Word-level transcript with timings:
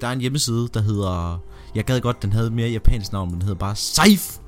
Der 0.00 0.08
er 0.08 0.12
en 0.12 0.20
hjemmeside, 0.20 0.68
der 0.74 0.80
hedder... 0.80 1.42
Jeg 1.74 1.84
gad 1.84 2.00
godt, 2.00 2.22
den 2.22 2.32
havde 2.32 2.50
mere 2.50 2.68
japansk 2.68 3.12
navn, 3.12 3.28
men 3.28 3.34
den 3.34 3.42
hedder 3.42 3.58
bare 3.58 3.76
Safe 3.76 4.40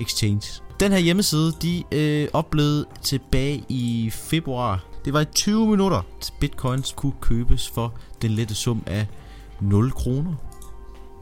Exchange. 0.00 0.62
Den 0.80 0.92
her 0.92 0.98
hjemmeside, 0.98 1.52
de 1.62 1.84
øh, 1.92 2.28
oplevede 2.32 2.86
tilbage 3.02 3.64
i 3.68 4.10
februar. 4.12 4.84
Det 5.04 5.12
var 5.12 5.20
i 5.20 5.24
20 5.24 5.66
minutter, 5.66 5.96
at 5.96 6.32
bitcoins 6.40 6.92
kunne 6.96 7.12
købes 7.20 7.68
for 7.68 7.94
den 8.22 8.30
lette 8.30 8.54
sum 8.54 8.82
af 8.86 9.06
0 9.60 9.92
kroner. 9.92 10.34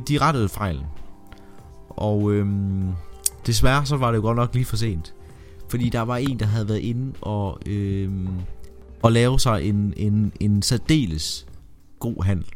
De 0.09 0.19
rettede 0.19 0.49
fejlen. 0.49 0.87
Og 1.89 2.33
øhm, 2.33 2.93
desværre 3.47 3.87
så 3.87 3.97
var 3.97 4.11
det 4.11 4.17
jo 4.17 4.23
godt 4.23 4.37
nok 4.37 4.55
lige 4.55 4.65
for 4.65 4.77
sent. 4.77 5.15
Fordi 5.69 5.89
der 5.89 6.01
var 6.01 6.17
en, 6.17 6.39
der 6.39 6.47
havde 6.47 6.69
været 6.69 6.81
inde 6.81 7.13
og, 7.21 7.59
øhm, 7.67 8.29
og 9.03 9.13
lave 9.13 9.41
sig 9.41 9.69
en, 9.69 9.95
en, 9.97 10.33
en 10.41 10.63
særdeles 10.63 11.47
god 12.01 12.25
handel. 12.25 12.47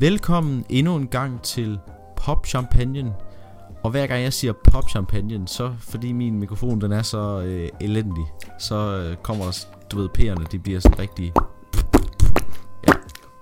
Velkommen 0.00 0.64
endnu 0.70 0.96
en 0.96 1.08
gang 1.08 1.42
til 1.42 1.78
Pop 2.16 2.46
Champagne. 2.46 3.14
Og 3.82 3.90
hver 3.90 4.06
gang 4.06 4.22
jeg 4.22 4.32
siger 4.32 4.52
Pop 4.52 4.88
Champagne, 4.90 5.48
så 5.48 5.74
fordi 5.78 6.12
min 6.12 6.38
mikrofon 6.38 6.80
den 6.80 6.92
er 6.92 7.02
så 7.02 7.40
øh, 7.40 7.68
elendig, 7.80 8.24
så 8.58 8.74
øh, 8.76 9.16
kommer 9.16 9.44
der, 9.44 9.66
du 9.90 9.98
ved, 9.98 10.08
p'erne, 10.18 10.44
de 10.52 10.58
bliver 10.58 10.80
sådan 10.80 10.98
rigtig... 10.98 11.32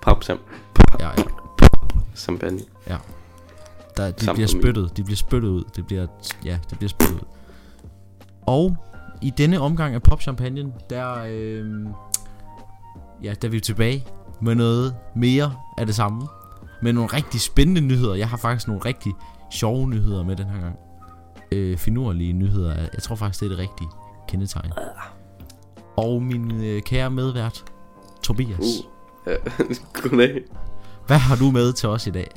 Pop 0.02 0.24
sam. 0.24 0.38
Ja, 1.00 1.08
ja, 1.08 1.12
Champagne. 2.16 2.60
ja. 2.86 2.96
Der, 3.96 4.10
de 4.10 4.24
Sammen 4.24 4.34
bliver 4.36 4.60
spyttet, 4.60 4.96
de 4.96 5.04
bliver 5.04 5.16
spyttet 5.16 5.48
ud. 5.48 5.64
Det 5.76 5.86
bliver, 5.86 6.06
ja, 6.44 6.58
det 6.70 6.78
bliver 6.78 6.88
spyttet 6.88 7.14
ud. 7.14 7.20
Og 8.46 8.76
i 9.22 9.30
denne 9.30 9.60
omgang 9.60 9.94
af 9.94 10.02
Pop 10.02 10.22
Champagne, 10.22 10.72
der, 10.90 11.24
øh, 11.28 11.86
ja, 13.22 13.34
der 13.42 13.48
er 13.48 13.52
vi 13.52 13.60
tilbage 13.60 14.06
med 14.40 14.54
noget 14.54 14.94
mere 15.16 15.54
af 15.78 15.86
det 15.86 15.94
samme. 15.94 16.28
Med 16.82 16.92
nogle 16.92 17.08
rigtig 17.12 17.40
spændende 17.40 17.80
nyheder. 17.80 18.14
Jeg 18.14 18.28
har 18.28 18.36
faktisk 18.36 18.68
nogle 18.68 18.82
rigtig 18.84 19.12
sjove 19.50 19.88
nyheder 19.88 20.24
med 20.24 20.36
den 20.36 20.46
her 20.46 20.60
gang. 20.60 20.76
Øh, 21.52 21.76
finurlige 21.76 22.32
nyheder. 22.32 22.74
Jeg 22.94 23.02
tror 23.02 23.16
faktisk, 23.16 23.40
det 23.40 23.46
er 23.46 23.50
det 23.50 23.58
rigtige 23.58 23.88
kendetegn. 24.28 24.72
Og 25.96 26.22
min 26.22 26.64
øh, 26.64 26.82
kære 26.82 27.10
medvært, 27.10 27.64
Tobias. 28.22 28.58
Uh. 28.58 28.64
Ja, 29.26 29.36
Goddag. 30.02 30.42
Hvad 31.06 31.18
har 31.18 31.36
du 31.36 31.50
med 31.50 31.72
til 31.72 31.88
os 31.88 32.06
i 32.06 32.10
dag? 32.10 32.30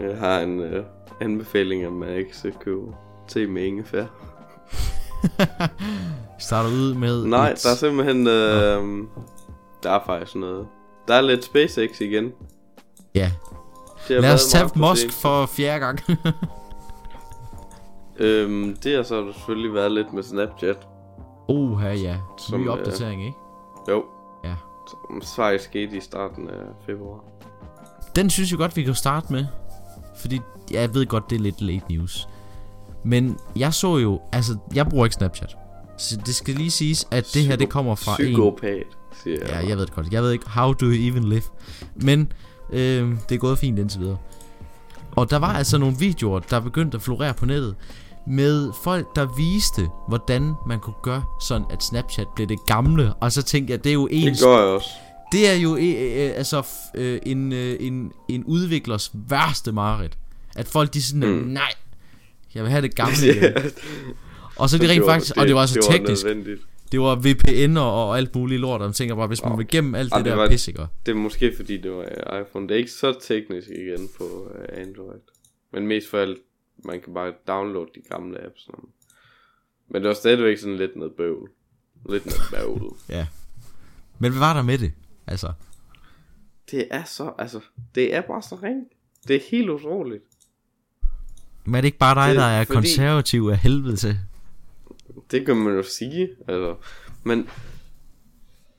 Jeg 0.00 0.18
har 0.18 0.40
en 0.40 0.60
uh, 0.60 0.84
anbefaling, 1.20 1.84
at 1.84 1.92
man 1.92 2.08
ikke 2.08 2.36
skal 2.36 2.52
købe 2.64 2.82
te 3.28 3.46
med 3.46 3.62
ingefær. 3.62 4.04
Starter 6.38 6.68
ud 6.70 6.94
med 6.94 7.24
Nej, 7.26 7.50
et- 7.50 7.60
der 7.64 7.70
er 7.70 7.74
simpelthen... 7.74 8.20
Uh, 8.20 9.06
der 9.82 9.90
er 9.90 10.00
faktisk 10.06 10.36
noget. 10.36 10.66
Der 11.08 11.14
er 11.14 11.20
lidt 11.20 11.44
SpaceX 11.44 12.00
igen. 12.00 12.32
Ja, 13.14 13.30
Det 14.08 14.22
lad 14.22 14.34
os 14.34 14.46
tage 14.46 14.70
Mosk 14.74 15.12
for 15.12 15.46
fjerde 15.46 15.80
gang. 15.80 16.00
Øhm, 18.20 18.76
det 18.82 18.96
har 18.96 19.02
så 19.02 19.32
selvfølgelig 19.32 19.74
været 19.74 19.92
lidt 19.92 20.12
med 20.12 20.22
Snapchat. 20.22 20.88
Oha, 21.48 21.92
ja. 21.92 22.16
Som, 22.38 22.60
Ny 22.60 22.66
øh, 22.66 22.72
opdatering, 22.72 23.24
ikke? 23.24 23.38
Jo. 23.88 24.04
Ja. 24.44 24.54
Som 24.90 25.22
faktisk 25.36 25.64
skete 25.64 25.96
i 25.96 26.00
starten 26.00 26.48
af 26.48 26.62
februar. 26.86 27.24
Den 28.16 28.30
synes 28.30 28.50
jeg 28.50 28.58
godt, 28.58 28.76
vi 28.76 28.82
kan 28.82 28.94
starte 28.94 29.32
med. 29.32 29.46
Fordi 30.16 30.40
jeg 30.70 30.94
ved 30.94 31.06
godt, 31.06 31.30
det 31.30 31.36
er 31.36 31.40
lidt 31.40 31.60
late 31.60 31.84
news. 31.90 32.28
Men 33.04 33.38
jeg 33.56 33.74
så 33.74 33.96
jo, 33.96 34.20
altså, 34.32 34.56
jeg 34.74 34.86
bruger 34.86 35.04
ikke 35.06 35.14
Snapchat. 35.14 35.56
Så 35.98 36.16
det 36.26 36.34
skal 36.34 36.54
lige 36.54 36.70
siges, 36.70 37.08
at 37.10 37.30
det 37.34 37.42
her, 37.42 37.56
det 37.56 37.68
kommer 37.68 37.94
fra 37.94 38.12
en... 38.12 38.26
Psykopat, 38.26 38.86
siger 39.24 39.38
jeg. 39.40 39.48
Ja, 39.48 39.68
jeg 39.68 39.76
ved 39.76 39.86
det 39.86 39.94
godt. 39.94 40.12
Jeg 40.12 40.22
ved 40.22 40.32
ikke, 40.32 40.48
how 40.48 40.72
do 40.72 40.86
you 40.86 41.08
even 41.08 41.24
live? 41.24 41.42
Men 41.94 42.32
øh, 42.72 43.08
det 43.28 43.34
er 43.34 43.38
gået 43.38 43.58
fint 43.58 43.78
indtil 43.78 44.00
videre. 44.00 44.16
Og 45.16 45.30
der 45.30 45.36
var 45.38 45.52
altså 45.52 45.78
nogle 45.78 45.96
videoer, 45.98 46.38
der 46.40 46.60
begyndte 46.60 46.96
at 46.96 47.02
florere 47.02 47.34
på 47.34 47.46
nettet, 47.46 47.74
med 48.26 48.72
folk, 48.84 49.16
der 49.16 49.26
viste, 49.36 49.88
hvordan 50.08 50.54
man 50.66 50.80
kunne 50.80 50.94
gøre 51.02 51.24
sådan, 51.42 51.66
at 51.70 51.82
Snapchat 51.82 52.26
blev 52.34 52.48
det 52.48 52.58
gamle. 52.66 53.14
Og 53.14 53.32
så 53.32 53.42
tænkte 53.42 53.72
jeg, 53.72 53.84
det 53.84 53.90
er 53.90 53.94
jo 53.94 54.08
en 54.10 54.26
Det 54.34 54.40
gør 54.42 54.56
jeg 54.58 54.66
også. 54.66 54.88
det 55.32 55.48
er 55.50 55.54
jo 55.54 55.76
øh, 55.76 55.82
øh, 56.26 56.32
altså 56.36 56.60
f- 56.60 56.90
øh, 57.00 57.20
en, 57.26 57.52
øh, 57.52 57.76
en, 57.80 58.12
en 58.28 58.44
udviklers 58.44 59.10
værste 59.14 59.72
mareridt. 59.72 60.18
At 60.56 60.66
folk 60.68 60.94
de 60.94 61.02
sådan, 61.02 61.28
mm. 61.28 61.46
Nej, 61.48 61.72
jeg 62.54 62.62
vil 62.62 62.70
have 62.70 62.82
det 62.82 62.94
gamle 62.94 63.14
igen. 63.36 63.52
Og 64.56 64.70
så 64.70 64.76
er 64.76 64.80
de 64.80 64.88
rent 64.88 65.04
faktisk, 65.04 65.36
og 65.36 65.46
det 65.46 65.54
var 65.54 65.66
så 65.66 65.74
det 65.74 65.84
teknisk, 65.90 66.24
nødvendigt. 66.24 66.60
Det 66.92 67.00
var 67.00 67.14
VPN 67.16 67.76
og, 67.76 68.08
og 68.08 68.16
alt 68.18 68.34
muligt 68.34 68.60
lort, 68.60 68.80
og 68.80 68.86
man 68.86 68.94
tænker 68.94 69.14
bare, 69.14 69.26
hvis 69.26 69.42
man 69.42 69.52
Nå. 69.52 69.56
vil 69.56 69.68
gennem 69.68 69.94
alt 69.94 70.12
Ej, 70.12 70.18
det 70.18 70.24
det 70.24 70.30
der 70.30 70.36
var- 70.36 70.48
pis, 70.48 70.68
ikke? 70.68 70.86
Det 71.06 71.12
er 71.12 71.16
måske 71.16 71.52
fordi 71.56 71.76
det 71.76 71.90
var 71.90 72.00
øh, 72.34 72.40
iPhone. 72.40 72.68
Det 72.68 72.74
er 72.74 72.78
ikke 72.78 72.90
så 72.90 73.18
teknisk 73.22 73.68
igen 73.68 74.08
på 74.18 74.24
uh, 74.24 74.80
Android. 74.80 75.20
Men 75.72 75.86
mest 75.86 76.10
for 76.10 76.18
alt, 76.18 76.38
man 76.84 77.00
kan 77.00 77.14
bare 77.14 77.32
downloade 77.48 77.90
de 77.94 78.00
gamle 78.10 78.44
apps. 78.44 78.68
Men 79.88 80.02
det 80.02 80.08
var 80.08 80.14
stadigvæk 80.14 80.58
sådan 80.58 80.76
lidt 80.76 80.96
noget 80.96 81.12
bøvl. 81.16 81.50
Lidt 82.10 82.26
noget 82.26 82.42
bøvl. 82.50 82.92
Ja. 83.08 83.26
Men 84.18 84.30
hvad 84.30 84.40
var 84.40 84.54
der 84.54 84.62
med 84.62 84.78
det? 84.78 84.92
Altså, 85.26 85.52
det 86.70 86.88
er 86.90 87.04
så, 87.04 87.32
altså, 87.38 87.60
det 87.94 88.14
er 88.14 88.20
bare 88.20 88.42
så 88.42 88.58
ring. 88.62 88.76
Det 89.28 89.36
er 89.36 89.40
helt 89.50 89.70
utroligt. 89.70 90.22
men 91.64 91.74
er 91.74 91.80
det 91.80 91.86
ikke 91.88 91.98
bare 91.98 92.14
dig, 92.14 92.34
Det 92.34 92.36
er 92.36 92.40
der 92.40 92.48
er 92.48 92.64
fordi- 92.64 92.74
konservativ 92.74 93.48
af 93.52 93.58
helvede 93.58 93.96
til? 93.96 94.18
Det 95.30 95.46
kan 95.46 95.56
man 95.56 95.74
jo 95.74 95.82
sige, 95.82 96.28
altså. 96.48 96.74
Men 97.24 97.48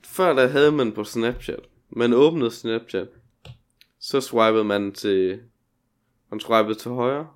før 0.04 0.32
der 0.32 0.46
havde 0.46 0.72
man 0.72 0.92
på 0.92 1.04
Snapchat. 1.04 1.60
Man 1.90 2.12
åbnede 2.12 2.50
Snapchat. 2.50 3.08
Så 4.00 4.20
swipede 4.20 4.64
man 4.64 4.92
til... 4.92 5.40
Man 6.30 6.40
swipede 6.40 6.74
til 6.74 6.90
højre. 6.90 7.28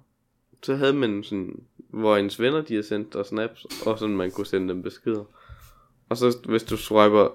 Så 0.62 0.74
havde 0.74 0.92
man 0.92 1.24
sådan... 1.24 1.62
Hvor 1.90 2.16
ens 2.16 2.40
venner 2.40 2.62
de 2.62 2.74
har 2.74 2.82
sendt 2.82 3.12
dig 3.12 3.26
snaps. 3.26 3.66
Og 3.86 3.98
sådan 3.98 4.16
man 4.16 4.30
kunne 4.30 4.46
sende 4.46 4.68
dem 4.68 4.82
beskeder. 4.82 5.24
Og 6.08 6.16
så 6.16 6.38
hvis 6.48 6.62
du 6.62 6.76
swiper... 6.76 7.28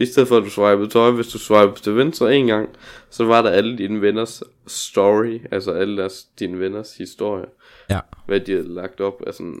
I 0.00 0.06
stedet 0.06 0.28
for 0.28 0.36
at 0.36 0.44
du 0.44 0.50
swipede 0.50 0.88
til 0.88 1.00
højre, 1.00 1.14
hvis 1.14 1.28
du 1.28 1.38
swipede 1.38 1.80
til 1.80 1.96
venstre 1.96 2.36
en 2.36 2.46
gang, 2.46 2.68
så 3.10 3.24
var 3.24 3.42
der 3.42 3.50
alle 3.50 3.78
dine 3.78 4.00
venners 4.00 4.42
story, 4.66 5.40
altså 5.50 5.72
alle 5.72 5.96
deres, 5.96 6.24
dine 6.38 6.60
venners 6.60 6.96
historie 6.96 7.46
Ja. 7.90 8.00
hvad 8.26 8.40
de 8.40 8.52
havde 8.52 8.74
lagt 8.74 9.00
op 9.00 9.22
af 9.26 9.34
sådan, 9.34 9.60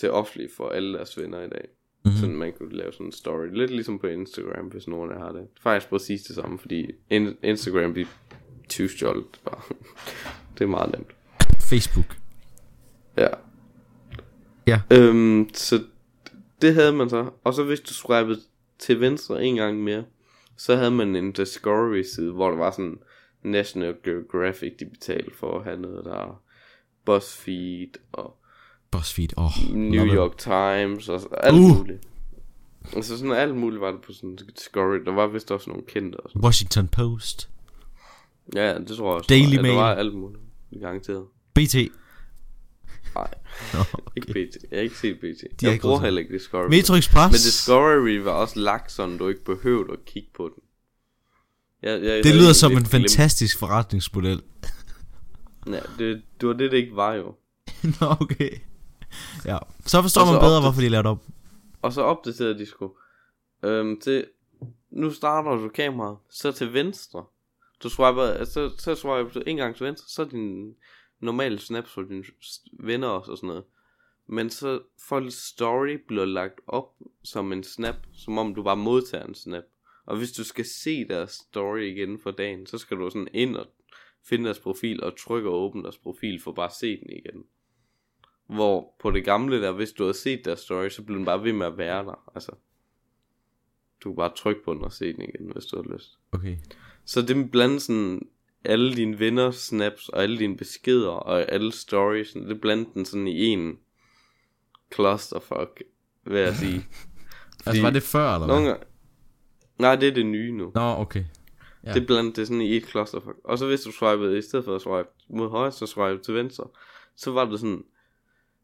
til 0.00 0.10
offentligt 0.10 0.52
for 0.56 0.68
alle 0.68 0.92
deres 0.98 1.18
venner 1.18 1.38
i 1.42 1.48
dag. 1.48 1.68
Mhm. 2.04 2.12
Mm. 2.14 2.18
Sådan 2.20 2.36
man 2.36 2.52
kunne 2.52 2.76
lave 2.76 2.92
sådan 2.92 3.06
en 3.06 3.12
story. 3.12 3.46
Lidt 3.52 3.70
ligesom 3.70 3.98
på 3.98 4.06
Instagram, 4.06 4.66
hvis 4.66 4.88
nogen 4.88 5.10
har 5.10 5.32
det. 5.32 5.46
Faktisk 5.60 5.88
præcis 5.90 6.22
det 6.22 6.34
samme, 6.36 6.58
fordi 6.58 6.90
in- 7.10 7.36
Instagram 7.42 7.92
bliver 7.92 8.08
tyvstjålet 8.68 9.40
bare. 9.44 9.60
det 10.58 10.64
er 10.64 10.68
meget 10.68 10.92
nemt. 10.92 11.12
Facebook. 11.70 12.16
Ja. 13.16 13.28
Ja. 14.66 14.80
Øhm, 14.92 15.48
så 15.54 15.82
det 16.62 16.74
havde 16.74 16.92
man 16.92 17.10
så. 17.10 17.30
Og 17.44 17.54
så 17.54 17.64
hvis 17.64 17.80
du 17.80 17.94
swipede 17.94 18.40
til 18.78 19.00
venstre 19.00 19.44
en 19.44 19.56
gang 19.56 19.80
mere, 19.84 20.04
så 20.56 20.76
havde 20.76 20.90
man 20.90 21.16
en 21.16 21.32
Discovery 21.32 22.02
side, 22.02 22.32
hvor 22.32 22.50
der 22.50 22.56
var 22.56 22.70
sådan 22.70 22.98
National 23.42 23.96
Geographic, 24.04 24.72
de 24.80 24.84
betalte 24.86 25.30
for 25.34 25.58
at 25.58 25.64
have 25.64 25.80
noget 25.80 26.04
der 26.04 26.42
BuzzFeed 27.04 27.88
og 28.12 28.36
BuzzFeed, 28.90 29.28
åh. 29.36 29.44
Oh, 29.44 29.74
New 29.76 30.06
York 30.06 30.38
Times 30.38 31.08
og 31.08 31.46
alt 31.46 31.54
Uh. 31.56 31.76
muligt. 31.78 32.02
Altså 32.96 33.18
sådan 33.18 33.32
alt 33.32 33.56
muligt 33.56 33.80
var 33.80 33.90
det 33.90 34.00
på 34.00 34.12
sådan 34.12 34.38
Discovery. 34.56 34.98
Der 35.04 35.12
var 35.12 35.26
vist 35.26 35.50
også 35.50 35.70
nogle 35.70 35.84
kendte 35.88 36.16
og 36.16 36.30
sådan. 36.30 36.42
Washington 36.44 36.88
Post. 36.88 37.48
Ja, 38.54 38.78
det 38.78 38.88
tror 38.96 39.08
jeg 39.10 39.16
også. 39.16 39.26
Daily 39.28 39.56
var, 39.56 39.62
Mail. 39.62 39.72
Ja, 39.74 39.78
der 39.78 39.84
var 39.84 39.94
alt 39.94 40.14
muligt. 40.14 40.42
Garanteret. 40.80 41.24
BT. 41.54 41.74
Nej, 43.14 43.34
Nå, 43.74 43.78
ikke 44.16 44.26
BT. 44.32 44.56
Jeg 44.70 44.78
har 44.78 44.82
ikke 44.82 44.98
set 44.98 45.16
BT. 45.20 45.60
De 45.60 45.70
jeg 45.70 45.78
bruger 45.80 46.00
heller 46.00 46.20
ikke 46.20 46.34
Discovery. 46.34 46.68
Metro 46.68 46.94
Express. 46.94 47.32
Men 47.32 47.38
Discovery 47.38 48.16
var 48.24 48.30
også 48.32 48.60
lagt 48.60 48.92
sådan, 48.92 49.18
du 49.18 49.28
ikke 49.28 49.44
behøvede 49.44 49.92
at 49.92 50.04
kigge 50.04 50.28
på 50.36 50.44
den. 50.54 50.62
Jeg, 51.82 52.02
jeg 52.02 52.24
det 52.24 52.34
lyder 52.34 52.52
som 52.52 52.72
en 52.72 52.78
glemt- 52.78 52.88
fantastisk 52.90 53.58
forretningsmodel. 53.58 54.42
Ja, 55.66 55.78
det, 55.98 56.22
det 56.40 56.48
var 56.48 56.54
det, 56.54 56.70
det 56.70 56.76
ikke 56.78 56.96
var 56.96 57.14
jo. 57.14 57.34
Nå, 58.00 58.06
okay. 58.20 58.50
Ja, 59.44 59.58
så 59.86 60.02
forstår 60.02 60.24
så 60.24 60.32
man 60.32 60.40
bedre, 60.40 60.60
hvorfor 60.60 60.80
de 60.80 60.88
lavede 60.88 61.08
det 61.08 61.10
op. 61.10 61.22
Og 61.82 61.92
så 61.92 62.02
opdaterede 62.02 62.58
de 62.58 62.66
sgu. 62.66 62.92
Øhm, 63.62 64.00
til, 64.00 64.26
nu 64.90 65.10
starter 65.10 65.50
du 65.50 65.68
kameraet, 65.68 66.18
så 66.30 66.52
til 66.52 66.72
venstre. 66.72 67.24
Du 67.82 67.88
swiper, 67.88 68.44
så, 68.44 68.70
så 68.78 68.94
swiper 68.94 69.30
du 69.34 69.42
en 69.46 69.56
gang 69.56 69.76
til 69.76 69.86
venstre, 69.86 70.08
så 70.08 70.22
er 70.22 70.26
din 70.26 70.74
normale 71.20 71.58
snaps 71.58 71.90
for 71.90 72.02
dine 72.02 72.24
venner 72.72 73.08
og 73.08 73.36
sådan 73.36 73.46
noget. 73.46 73.64
Men 74.26 74.50
så 74.50 74.80
folks 75.08 75.34
story 75.34 75.98
bliver 76.08 76.24
lagt 76.24 76.60
op 76.66 76.88
som 77.24 77.52
en 77.52 77.64
snap, 77.64 77.96
som 78.12 78.38
om 78.38 78.54
du 78.54 78.62
bare 78.62 78.76
modtager 78.76 79.24
en 79.24 79.34
snap. 79.34 79.64
Og 80.06 80.16
hvis 80.16 80.32
du 80.32 80.44
skal 80.44 80.64
se 80.64 81.08
deres 81.08 81.30
story 81.30 81.80
igen 81.80 82.18
for 82.18 82.30
dagen, 82.30 82.66
så 82.66 82.78
skal 82.78 82.96
du 82.96 83.10
sådan 83.10 83.28
ind 83.32 83.56
og 83.56 83.66
finde 84.28 84.44
deres 84.44 84.58
profil 84.58 85.02
og 85.04 85.18
trykke 85.18 85.48
og 85.48 85.54
åbne 85.54 85.82
deres 85.82 85.98
profil 85.98 86.42
for 86.42 86.52
bare 86.52 86.66
at 86.66 86.76
se 86.80 87.00
den 87.00 87.10
igen. 87.10 87.44
Hvor 88.48 88.94
på 89.00 89.10
det 89.10 89.24
gamle 89.24 89.62
der, 89.62 89.72
hvis 89.72 89.92
du 89.92 90.02
havde 90.02 90.14
set 90.18 90.44
deres 90.44 90.60
story, 90.60 90.88
så 90.88 91.02
blev 91.02 91.16
den 91.16 91.24
bare 91.24 91.44
ved 91.44 91.52
med 91.52 91.66
at 91.66 91.78
være 91.78 92.04
der. 92.04 92.30
Altså, 92.34 92.52
du 94.04 94.08
kan 94.10 94.16
bare 94.16 94.32
trykke 94.36 94.64
på 94.64 94.74
den 94.74 94.84
og 94.84 94.92
se 94.92 95.12
den 95.12 95.22
igen, 95.22 95.52
hvis 95.52 95.64
du 95.66 95.76
har 95.82 95.94
lyst. 95.94 96.18
Okay. 96.32 96.56
Så 97.04 97.22
det 97.22 97.50
blandt 97.50 97.82
sådan 97.82 98.28
alle 98.64 98.94
dine 98.96 99.18
venner 99.18 99.50
snaps 99.50 100.08
og 100.08 100.22
alle 100.22 100.38
dine 100.38 100.56
beskeder 100.56 101.08
og 101.08 101.52
alle 101.52 101.72
stories, 101.72 102.32
det 102.32 102.60
blandt 102.60 102.94
den 102.94 103.04
sådan 103.04 103.26
i 103.28 103.44
en 103.46 103.78
clusterfuck, 104.94 105.82
vil 106.24 106.40
jeg 106.40 106.54
sige. 106.56 106.84
Altså, 107.66 107.82
var 107.82 107.90
det 107.90 108.02
før, 108.02 108.34
eller 108.34 108.46
Nogle 108.46 108.62
hvad? 108.62 108.72
gange- 108.72 108.86
Nej, 109.78 109.96
det 109.96 110.08
er 110.08 110.14
det 110.14 110.26
nye 110.26 110.52
nu. 110.52 110.72
Nå, 110.74 110.80
okay. 110.80 111.24
Ja. 111.84 111.92
Det 111.94 112.06
blandt 112.06 112.36
det 112.36 112.46
sådan 112.46 112.60
i 112.60 112.76
et 112.76 112.86
clusterfuck. 112.88 113.36
Og 113.44 113.58
så 113.58 113.66
hvis 113.66 113.80
du 113.80 113.92
swipede, 113.92 114.38
i 114.38 114.42
stedet 114.42 114.64
for 114.64 114.74
at 114.74 114.80
swipe 114.82 115.08
mod 115.28 115.50
højre, 115.50 115.72
så 115.72 115.86
swipe 115.86 116.22
til 116.22 116.34
venstre, 116.34 116.64
så 117.16 117.30
var 117.30 117.44
det 117.44 117.60
sådan, 117.60 117.84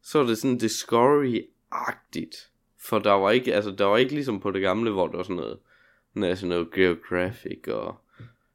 så 0.04 0.18
var 0.18 0.26
det 0.26 0.38
sådan 0.38 0.56
Discovery-agtigt. 0.62 2.50
For 2.80 2.98
der 2.98 3.12
var 3.12 3.30
ikke, 3.30 3.54
altså 3.54 3.70
der 3.70 3.84
var 3.84 3.96
ikke 3.96 4.14
ligesom 4.14 4.40
på 4.40 4.50
det 4.50 4.62
gamle, 4.62 4.90
hvor 4.90 5.06
der 5.06 5.16
var 5.16 5.22
sådan 5.22 5.36
noget 5.36 5.58
National 6.14 6.66
Geographic 6.74 7.68
og 7.68 7.96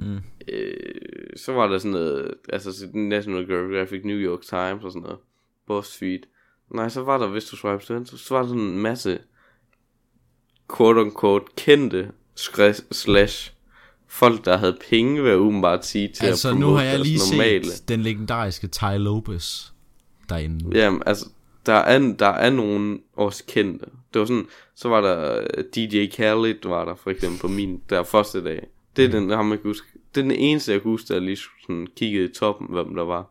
Mm. 0.01 0.19
øh, 0.47 0.91
så 1.35 1.53
var 1.53 1.67
der 1.67 1.77
sådan 1.77 1.91
noget, 1.91 2.33
altså 2.49 2.87
National 2.93 3.47
Geographic, 3.47 4.01
New 4.05 4.17
York 4.17 4.41
Times 4.41 4.83
og 4.83 4.91
sådan 4.91 5.01
noget, 5.01 5.17
BuzzFeed. 5.67 6.19
Nej, 6.73 6.89
så 6.89 7.01
var 7.03 7.17
der, 7.17 7.27
hvis 7.27 7.45
du 7.45 7.55
swipe 7.55 7.83
til 7.85 7.95
venstre, 7.95 8.17
så 8.17 8.33
var 8.33 8.41
der 8.41 8.47
sådan 8.49 8.63
en 8.63 8.79
masse 8.79 9.19
quote-unquote 10.73 11.45
kendte 11.57 12.11
skre- 12.39 12.83
slash 12.91 13.53
folk, 14.07 14.45
der 14.45 14.57
havde 14.57 14.77
penge, 14.89 15.21
vil 15.21 15.29
jeg 15.29 15.39
umiddelbart 15.39 15.85
sige, 15.85 16.07
til 16.07 16.25
Altså, 16.25 16.49
at 16.49 16.57
nu 16.57 16.67
har 16.69 16.83
jeg 16.83 16.99
lige 16.99 17.19
normale. 17.31 17.71
set 17.71 17.89
den 17.89 18.01
legendariske 18.01 18.67
Ty 18.67 18.83
Lopez 18.97 19.71
derinde. 20.29 20.77
Jamen, 20.79 21.03
altså, 21.05 21.25
der 21.69 21.75
er, 21.75 22.13
der 22.19 22.27
er 22.27 22.49
nogen 22.49 23.01
også 23.15 23.43
kendte. 23.47 23.85
Det 24.13 24.19
var 24.19 24.25
sådan, 24.25 24.47
så 24.75 24.89
var 24.89 25.01
der 25.01 25.41
øh, 25.57 25.63
DJ 25.75 26.05
Khaled, 26.05 26.55
var 26.69 26.85
der 26.85 26.95
for 26.95 27.09
eksempel 27.09 27.39
på 27.39 27.47
min, 27.47 27.81
der 27.89 28.03
første 28.03 28.43
dag. 28.43 28.67
Det 28.95 29.05
er 29.05 29.09
den, 29.09 29.29
ham 29.29 29.51
jeg 29.51 29.61
kan 29.61 29.69
huske. 29.69 29.87
Det 30.15 30.21
er 30.21 30.25
den 30.25 30.31
eneste, 30.31 30.71
jeg 30.71 30.81
kan 30.81 30.91
huske, 30.91 31.13
der 31.13 31.19
lige 31.19 31.37
sådan 31.61 31.87
kiggede 31.95 32.25
i 32.25 32.33
toppen, 32.33 32.67
hvem 32.69 32.95
der 32.95 33.03
var. 33.03 33.25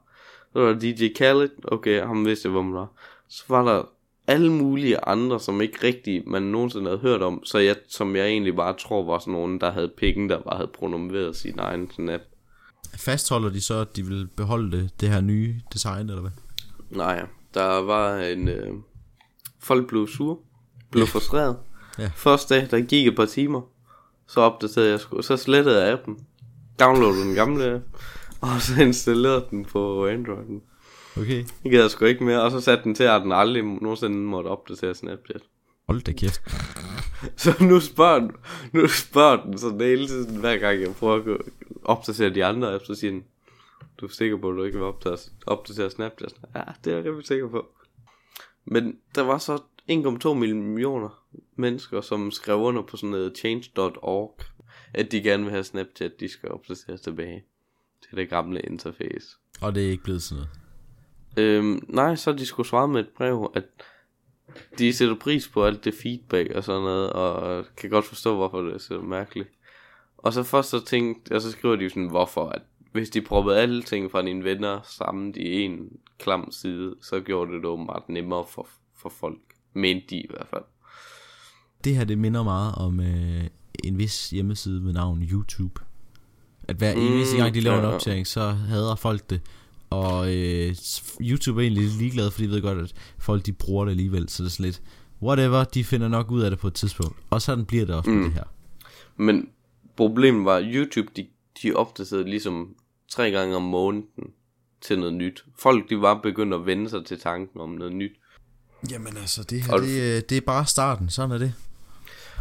Så 0.53 0.61
var 0.61 0.73
der 0.73 0.79
DJ 0.79 1.09
Khaled, 1.17 1.51
okay, 1.65 2.03
ham 2.03 2.27
vidste 2.27 2.47
jeg, 2.49 2.53
hvem 2.53 2.73
der 2.73 2.79
var. 2.79 2.89
Så 3.29 3.45
var 3.49 3.65
der 3.65 3.83
alle 4.27 4.53
mulige 4.53 5.05
andre, 5.05 5.41
som 5.41 5.61
ikke 5.61 5.87
rigtig 5.87 6.23
man 6.27 6.43
nogensinde 6.43 6.87
havde 6.87 6.99
hørt 6.99 7.23
om, 7.23 7.45
så 7.45 7.59
jeg, 7.59 7.77
som 7.89 8.17
jeg 8.17 8.27
egentlig 8.27 8.57
bare 8.57 8.75
tror 8.79 9.05
var 9.05 9.19
sådan 9.19 9.33
nogen, 9.33 9.61
der 9.61 9.71
havde 9.71 9.93
penge, 9.97 10.29
der 10.29 10.41
bare 10.41 10.57
havde 10.57 10.71
promoveret 10.75 11.37
sin 11.37 11.59
egen 11.59 11.91
snap. 11.91 12.21
Fastholder 12.97 13.51
de 13.51 13.61
så, 13.61 13.81
at 13.81 13.97
de 13.97 14.07
vil 14.07 14.29
beholde 14.37 14.77
det, 14.77 14.91
det 15.01 15.09
her 15.09 15.21
nye 15.21 15.55
design, 15.73 16.09
eller 16.09 16.21
hvad? 16.21 16.31
Nej, 16.91 17.27
der 17.55 17.83
var 17.83 18.19
en... 18.19 18.49
Øh, 18.49 18.73
folk 19.61 19.89
blev 19.89 20.09
sure, 20.09 20.37
blev 20.91 21.07
frustreret. 21.07 21.57
Ja. 21.99 22.11
Første 22.17 22.55
dag, 22.55 22.71
der 22.71 22.81
gik 22.81 23.07
et 23.07 23.17
par 23.17 23.27
timer, 23.27 23.61
så 24.27 24.41
opdaterede 24.41 24.91
jeg 24.91 25.01
sgu, 25.01 25.23
så 25.23 25.37
slettede 25.37 25.85
jeg 25.85 25.93
appen, 25.93 26.19
downloadede 26.79 27.25
den 27.25 27.35
gamle 27.35 27.83
og 28.41 28.61
så 28.61 28.83
installerede 28.83 29.47
den 29.51 29.65
på 29.65 30.07
Androiden. 30.07 30.63
Okay. 31.17 31.45
Det 31.63 31.71
gad 31.71 31.81
jeg 31.81 31.91
sgu 31.91 32.05
ikke 32.05 32.25
mere, 32.25 32.43
og 32.43 32.51
så 32.51 32.61
satte 32.61 32.85
den 32.85 32.95
til, 32.95 33.05
at 33.05 33.23
den 33.23 33.33
aldrig 33.33 33.63
nogensinde 33.65 34.17
måtte 34.17 34.49
opdatere 34.49 34.95
Snapchat. 34.95 35.43
Hold 35.89 36.01
da 36.01 36.13
kæft. 36.13 36.41
Så 37.37 37.55
nu 37.61 37.81
spørger 37.81 38.19
den, 38.19 38.31
nu 38.73 38.89
spørger 38.89 39.45
den 39.45 39.59
sådan 39.59 39.81
hele 39.81 40.09
tiden, 40.09 40.37
hver 40.37 40.57
gang 40.57 40.81
jeg 40.81 40.95
prøver 40.99 41.35
at 41.35 41.41
opdatere 41.85 42.31
de 42.31 42.45
andre 42.45 42.75
apps, 42.75 42.87
så 42.87 42.95
siger 42.95 43.11
den, 43.11 43.25
du 43.99 44.07
er 44.07 44.11
sikker 44.11 44.37
på, 44.37 44.51
at 44.51 44.57
du 44.57 44.65
ikke 44.65 44.79
vil 44.79 44.87
opdatere, 44.87 45.33
opdatere 45.47 45.91
Snapchat? 45.91 46.35
Ja, 46.55 46.63
det 46.85 46.93
er 46.93 46.97
jeg 46.97 47.05
rimelig 47.05 47.27
sikker 47.27 47.49
på. 47.49 47.67
Men 48.65 48.99
der 49.15 49.23
var 49.23 49.39
så 49.39 49.63
1,2 49.91 50.35
millioner 50.35 51.25
mennesker, 51.57 52.01
som 52.01 52.31
skrev 52.31 52.59
under 52.59 52.83
på 52.83 52.97
sådan 52.97 53.11
noget 53.11 53.39
change.org, 53.39 54.41
at 54.95 55.13
de 55.13 55.23
gerne 55.23 55.43
vil 55.43 55.53
have 55.53 55.65
Snapchat, 55.65 56.21
de 56.21 56.29
skal 56.29 56.51
opdateres 56.51 57.01
tilbage 57.01 57.45
til 58.09 58.17
det 58.17 58.29
gamle 58.29 58.61
interface. 58.61 59.37
Og 59.61 59.75
det 59.75 59.87
er 59.87 59.91
ikke 59.91 60.03
blevet 60.03 60.23
sådan 60.23 60.45
noget. 60.45 60.69
Øhm, 61.37 61.85
nej, 61.89 62.17
så 62.17 62.33
de 62.33 62.47
skulle 62.47 62.69
svare 62.69 62.89
med 62.89 63.01
et 63.01 63.09
brev, 63.09 63.53
at 63.55 63.65
de 64.79 64.93
sætter 64.93 65.15
pris 65.15 65.49
på 65.49 65.65
alt 65.65 65.85
det 65.85 65.95
feedback 65.95 66.51
og 66.51 66.65
sådan 66.65 66.83
noget, 66.83 67.13
og 67.13 67.65
kan 67.77 67.91
godt 67.91 68.05
forstå, 68.05 68.37
hvorfor 68.37 68.63
det 68.63 68.75
er 68.75 68.79
så 68.79 69.01
mærkeligt. 69.01 69.49
Og 70.17 70.33
så 70.33 70.43
først 70.43 70.69
så 70.71 70.85
tænkte, 70.85 71.35
og 71.35 71.41
så 71.41 71.51
skriver 71.51 71.77
de 71.77 71.83
jo 71.83 71.89
sådan, 71.89 72.11
hvorfor, 72.11 72.49
at 72.49 72.63
hvis 72.93 73.11
de 73.11 73.23
proppede 73.23 73.59
alle 73.59 73.83
ting 73.83 74.11
fra 74.11 74.23
dine 74.23 74.45
venner 74.45 74.81
sammen 74.85 75.35
i 75.37 75.61
en 75.61 75.89
klam 76.19 76.51
side, 76.51 76.95
så 77.03 77.21
gjorde 77.21 77.53
det 77.53 77.63
det 77.63 77.69
åbenbart 77.71 78.09
nemmere 78.09 78.45
for, 78.49 78.69
for 78.97 79.09
folk. 79.09 79.39
Mente 79.75 80.07
de 80.11 80.17
i 80.17 80.27
hvert 80.31 80.47
fald. 80.51 80.63
Det 81.85 81.97
her, 81.97 82.05
det 82.05 82.19
minder 82.19 82.43
meget 82.43 82.75
om 82.75 83.01
øh, 83.01 83.45
en 83.85 83.99
vis 83.99 84.31
hjemmeside 84.31 84.81
med 84.81 84.93
navn 84.93 85.23
YouTube. 85.23 85.81
At 86.69 86.77
hver 86.77 86.95
Mm, 86.95 87.01
eneste 87.01 87.37
gang, 87.37 87.55
de 87.55 87.61
laver 87.61 87.79
en 87.79 87.85
ja. 87.85 87.91
opdatering, 87.91 88.27
så 88.27 88.51
hader 88.51 88.95
folk 88.95 89.31
det. 89.31 89.41
Og 89.91 90.37
øh, 90.37 90.75
YouTube 91.21 91.61
er 91.61 91.63
egentlig 91.63 91.83
lidt 91.85 91.99
ligeglad, 91.99 92.31
fordi 92.31 92.47
de 92.47 92.53
ved 92.53 92.63
godt, 92.63 92.79
at 92.79 92.95
folk 93.19 93.47
de 93.47 93.53
bruger 93.53 93.85
det 93.85 93.91
alligevel. 93.93 94.29
Så 94.29 94.43
det 94.43 94.49
er 94.49 94.53
sådan 94.53 94.65
lidt, 94.65 94.83
whatever, 95.23 95.65
de 95.65 95.85
finder 95.85 96.09
nok 96.09 96.31
ud 96.31 96.43
af 96.43 96.51
det 96.51 96.59
på 96.59 96.67
et 96.67 96.75
tidspunkt. 96.75 97.17
Og 97.31 97.43
sådan 97.43 97.65
bliver 97.65 97.87
det 97.87 97.95
også 97.95 98.11
mm. 98.11 98.17
med 98.17 98.25
det 98.25 98.33
her. 98.33 98.45
Men 99.17 99.49
problemet 99.97 100.45
var, 100.45 100.57
at 100.57 100.65
YouTube, 100.67 101.09
de, 101.17 101.27
de 101.63 101.75
opdaterede 101.75 102.25
ligesom 102.31 102.75
tre 103.09 103.31
gange 103.31 103.57
om 103.57 103.63
måneden 103.63 104.33
til 104.81 104.99
noget 104.99 105.15
nyt. 105.15 105.45
Folk, 105.59 105.91
de 105.91 106.01
var 106.01 106.21
begyndt 106.23 106.55
at 106.55 106.67
vende 106.67 106.91
sig 106.91 107.05
til 107.07 107.19
tanken 107.21 107.61
om 107.61 107.71
noget 107.71 107.93
nyt. 107.95 108.13
Jamen 108.91 109.17
altså, 109.17 109.43
det 109.43 109.63
her, 109.63 109.73
Og- 109.73 109.81
det, 109.83 110.17
øh, 110.17 110.23
det 110.29 110.33
er 110.37 110.41
bare 110.41 110.67
starten. 110.67 111.11
Sådan 111.11 111.31
er 111.31 111.39
det. 111.39 111.55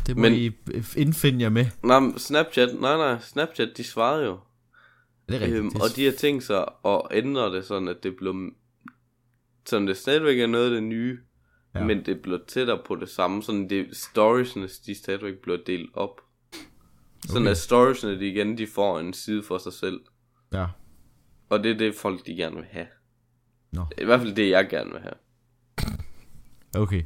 Det 0.08 0.16
må 0.18 0.22
Men-. 0.22 0.34
I 0.34 0.52
indfinde 0.98 1.42
jer 1.42 1.50
med. 1.50 1.66
Nej, 1.84 2.02
Snapchat, 2.18 2.70
nej 2.82 2.98
nej, 2.98 3.20
Snapchat, 3.22 3.70
de 3.78 3.84
svarede 3.84 4.26
jo. 4.26 4.40
Det 5.30 5.36
er 5.36 5.40
rigtigt. 5.40 5.58
Øhm, 5.60 5.70
det, 5.72 5.82
og 5.82 5.88
de 5.96 6.06
har 6.06 6.12
tænkt 6.12 6.44
sig 6.44 6.66
at 6.86 7.02
ændre 7.12 7.56
det 7.56 7.66
sådan, 7.66 7.88
at 7.88 7.98
det 8.04 8.16
bliver... 8.18 8.50
Sådan 9.66 9.88
det 9.88 9.98
stadigvæk 9.98 10.40
er 10.40 10.48
noget 10.48 10.66
af 10.66 10.72
det 10.72 10.84
nye, 10.84 11.20
ja. 11.76 11.84
men 11.84 12.06
det 12.06 12.22
bliver 12.22 12.40
tættere 12.48 12.80
på 12.86 12.96
det 12.96 13.10
samme. 13.10 13.44
Sådan 13.44 13.70
det, 13.70 13.88
storiesne, 13.98 14.68
de 14.86 14.96
stadigvæk 14.96 15.34
bliver 15.44 15.58
delt 15.68 15.90
op. 15.94 16.22
Sådan 17.28 17.42
Okay. 17.42 17.52
at 17.52 17.58
storiesne, 17.58 18.20
de 18.20 18.28
igen, 18.28 18.58
de 18.58 18.68
får 18.68 19.00
en 19.00 19.14
side 19.14 19.44
for 19.44 19.58
sig 19.58 19.74
selv. 19.74 20.00
Ja. 20.54 20.66
Og 21.50 21.64
det 21.64 21.72
er 21.72 21.78
det, 21.78 21.96
folk 21.96 22.26
de 22.26 22.36
gerne 22.36 22.56
vil 22.56 22.66
have. 22.72 22.88
Nå. 23.72 23.86
I 24.02 24.06
hvert 24.06 24.20
fald 24.20 24.36
det, 24.36 24.50
jeg 24.50 24.70
gerne 24.70 24.92
vil 24.92 25.00
have. 25.02 25.14
Okay. 26.76 27.04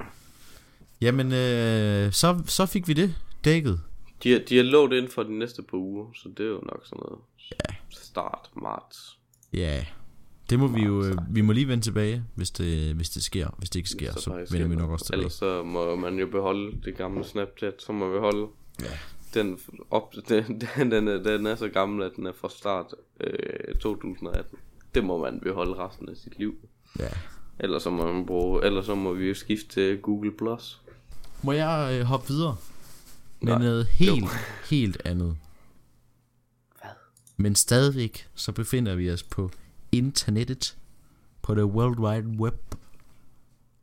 Jamen, 1.01 1.27
øh, 1.27 2.11
så, 2.11 2.43
så 2.45 2.65
fik 2.65 2.87
vi 2.87 2.93
det 2.93 3.15
dækket. 3.45 3.81
De, 4.23 4.31
har- 4.31 4.39
de 4.49 4.57
har 4.57 4.63
lovet 4.63 4.93
ind 4.93 5.07
for 5.09 5.23
de 5.23 5.33
næste 5.39 5.61
par 5.63 5.77
uger, 5.77 6.05
så 6.13 6.29
det 6.37 6.45
er 6.45 6.49
jo 6.49 6.61
nok 6.63 6.81
sådan 6.85 6.99
noget 7.05 7.19
ja. 7.51 7.75
start 7.89 8.49
marts. 8.61 9.19
Ja. 9.53 9.85
Det 10.49 10.59
må 10.59 10.67
vi 10.67 10.81
jo, 10.81 11.03
øh, 11.05 11.15
vi 11.29 11.41
må 11.41 11.53
lige 11.53 11.67
vende 11.67 11.83
tilbage, 11.83 12.23
hvis 12.35 12.51
det, 12.51 12.95
hvis 12.95 13.09
det 13.09 13.23
sker. 13.23 13.55
Hvis 13.57 13.69
det 13.69 13.79
ikke 13.79 13.89
sker, 13.89 14.11
så, 14.13 14.19
så 14.21 14.47
vender 14.51 14.67
vi 14.67 14.75
nok 14.75 14.89
også 14.89 15.05
tilbage. 15.05 15.19
Ellers 15.19 15.33
så 15.33 15.63
må 15.63 15.95
man 15.95 16.19
jo 16.19 16.27
beholde 16.27 16.81
det 16.85 16.95
gamle 16.97 17.23
Snapchat, 17.23 17.73
så 17.81 17.91
må 17.91 18.09
vi 18.13 18.19
holde 18.19 18.47
Ja. 18.81 18.85
Den, 19.33 19.59
op, 19.89 20.13
den, 20.29 20.43
den, 20.75 20.91
den, 20.91 21.07
er, 21.07 21.17
den 21.17 21.45
er 21.45 21.55
så 21.55 21.67
gammel, 21.69 22.03
at 22.03 22.11
den 22.15 22.25
er 22.25 22.33
fra 22.33 22.49
start 22.49 22.93
øh, 23.19 23.75
2018. 23.75 24.57
Det 24.95 25.03
må 25.03 25.17
man 25.17 25.39
beholde 25.39 25.75
resten 25.75 26.09
af 26.09 26.17
sit 26.17 26.37
liv. 26.37 26.55
Ja. 26.99 27.09
Ellers 27.59 27.83
så 27.83 27.89
må 27.89 28.13
man 28.13 28.25
bruge, 28.25 28.65
ellers 28.65 28.85
så 28.85 28.95
må 28.95 29.13
vi 29.13 29.27
jo 29.27 29.33
skifte 29.33 29.67
til 29.67 30.01
Google+. 30.01 30.37
Plus. 30.37 30.81
Må 31.43 31.51
jeg 31.51 31.99
øh, 31.99 32.05
hoppe 32.05 32.27
videre? 32.27 32.57
Med 33.39 33.53
Nej. 33.53 33.61
noget 33.63 33.87
helt, 33.87 34.25
helt 34.69 35.01
andet. 35.05 35.37
Hvad? 36.81 36.91
Men 37.37 37.55
stadigvæk, 37.55 38.27
så 38.35 38.51
befinder 38.51 38.95
vi 38.95 39.11
os 39.11 39.23
på 39.23 39.51
internettet. 39.91 40.77
På 41.41 41.55
det 41.55 41.63
World 41.63 41.99
Wide 41.99 42.39
Web. 42.39 42.75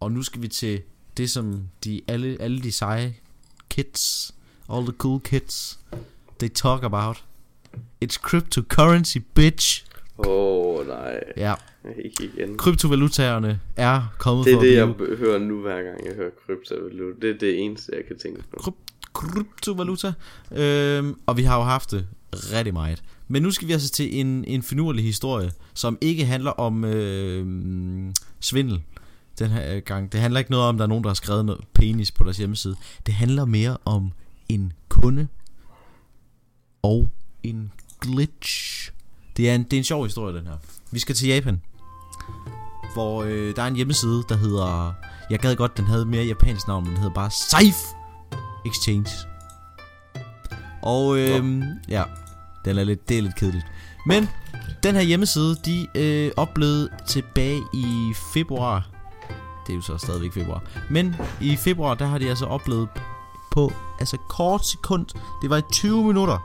Og 0.01 0.13
nu 0.13 0.23
skal 0.23 0.43
vi 0.43 0.49
til 0.49 0.83
det, 1.17 1.31
som 1.31 1.69
de 1.85 2.01
alle, 2.07 2.37
alle 2.41 2.63
de 2.63 2.73
seje 2.73 3.17
kids, 3.71 4.35
all 4.73 4.85
the 4.87 4.95
cool 4.99 5.21
kids, 5.21 5.79
they 6.39 6.49
talk 6.49 6.83
about. 6.83 7.25
It's 8.05 8.17
cryptocurrency, 8.29 9.19
bitch. 9.35 9.85
Åh 10.19 10.27
oh, 10.29 10.87
nej, 10.87 11.21
Ja, 11.37 11.55
ikke 12.05 12.25
igen. 12.25 12.57
kryptovalutaerne 12.57 13.61
er 13.77 14.15
kommet 14.19 14.45
Det 14.47 14.53
er 14.53 14.57
for 14.57 14.63
det, 14.63 14.71
at 14.71 14.77
jeg 14.77 14.95
blive. 14.97 15.09
be- 15.09 15.17
hører 15.17 15.39
nu 15.39 15.61
hver 15.61 15.83
gang 15.83 16.07
jeg 16.07 16.15
hører 16.17 16.31
kryptovaluta. 16.47 17.27
Det 17.27 17.35
er 17.35 17.39
det 17.39 17.59
eneste, 17.65 17.93
jeg 17.97 18.05
kan 18.09 18.19
tænke 18.19 18.43
på. 18.51 18.57
Kryp- 18.63 19.13
kryptovaluta. 19.13 20.13
Øhm, 20.53 21.15
og 21.27 21.37
vi 21.37 21.43
har 21.43 21.57
jo 21.57 21.63
haft 21.63 21.91
det 21.91 22.07
rigtig 22.33 22.73
meget. 22.75 23.03
Men 23.29 23.43
nu 23.43 23.51
skal 23.51 23.69
vi 23.69 23.73
altså 23.73 23.91
til 23.91 24.21
en, 24.21 24.45
en 24.45 24.63
finurlig 24.63 25.05
historie, 25.05 25.51
som 25.75 25.99
ikke 26.01 26.25
handler 26.25 26.51
om 26.51 26.85
øh, 26.85 27.47
svindel. 28.41 28.83
den 29.39 29.51
her 29.51 29.81
gang. 29.81 30.13
Det 30.13 30.21
handler 30.21 30.39
ikke 30.39 30.51
noget 30.51 30.67
om, 30.67 30.75
at 30.75 30.79
der 30.79 30.85
er 30.85 30.89
nogen, 30.89 31.05
der 31.05 31.11
har 31.11 31.15
skrevet 31.15 31.45
noget 31.45 31.61
penis 31.75 32.11
på 32.13 32.25
deres 32.25 32.37
hjemmeside. 32.37 32.77
Det 33.07 33.15
handler 33.15 33.45
mere 33.45 33.77
om 33.85 34.13
en 34.49 34.73
kunde 34.89 35.29
og 36.83 37.09
en 37.43 37.73
glitch. 38.01 38.91
Det 39.37 39.51
er 39.51 39.55
en, 39.55 39.63
det 39.63 39.73
er 39.73 39.79
en 39.79 39.85
sjov 39.85 40.05
historie, 40.05 40.39
den 40.39 40.47
her. 40.47 40.57
Vi 40.91 40.99
skal 40.99 41.15
til 41.15 41.29
Japan. 41.29 41.63
Hvor 42.95 43.23
øh, 43.23 43.57
der 43.57 43.63
er 43.63 43.67
en 43.67 43.77
hjemmeside, 43.77 44.25
der 44.29 44.37
hedder... 44.37 44.93
Jeg 45.31 45.39
gad 45.39 45.57
godt, 45.57 45.77
den 45.77 45.85
havde 45.85 46.05
mere 46.05 46.25
japansk 46.25 46.69
navn, 46.69 46.85
men 46.85 46.91
den 46.91 46.99
hedder 46.99 47.15
bare 47.15 47.31
Safe 47.31 47.97
Exchange. 48.67 49.09
Og 50.83 51.19
øh, 51.19 51.63
ja, 51.89 52.05
den 52.65 52.79
er 52.79 52.85
lidt, 52.85 53.09
det 53.09 53.19
er 53.19 53.23
lidt 53.23 53.37
kedeligt. 53.37 53.67
Men 54.07 54.29
den 54.83 54.95
her 54.95 55.03
hjemmeside, 55.03 55.57
de 55.65 55.87
øh, 55.95 56.31
oplevede 56.37 56.89
tilbage 57.07 57.61
i 57.75 58.13
februar. 58.35 58.89
Det 59.67 59.73
er 59.73 59.77
jo 59.77 59.83
så 59.83 59.99
stadigvæk 59.99 60.33
februar. 60.33 60.63
Men 60.91 61.17
i 61.41 61.57
februar, 61.57 61.95
der 61.95 62.07
har 62.07 62.19
de 62.19 62.29
altså 62.29 62.45
oplevet 62.45 62.89
på 63.51 63.73
altså 64.01 64.17
kort 64.29 64.67
sekund. 64.67 65.07
Det 65.43 65.51
var 65.51 65.57
i 65.57 65.63
20 65.73 66.05
minutter. 66.05 66.39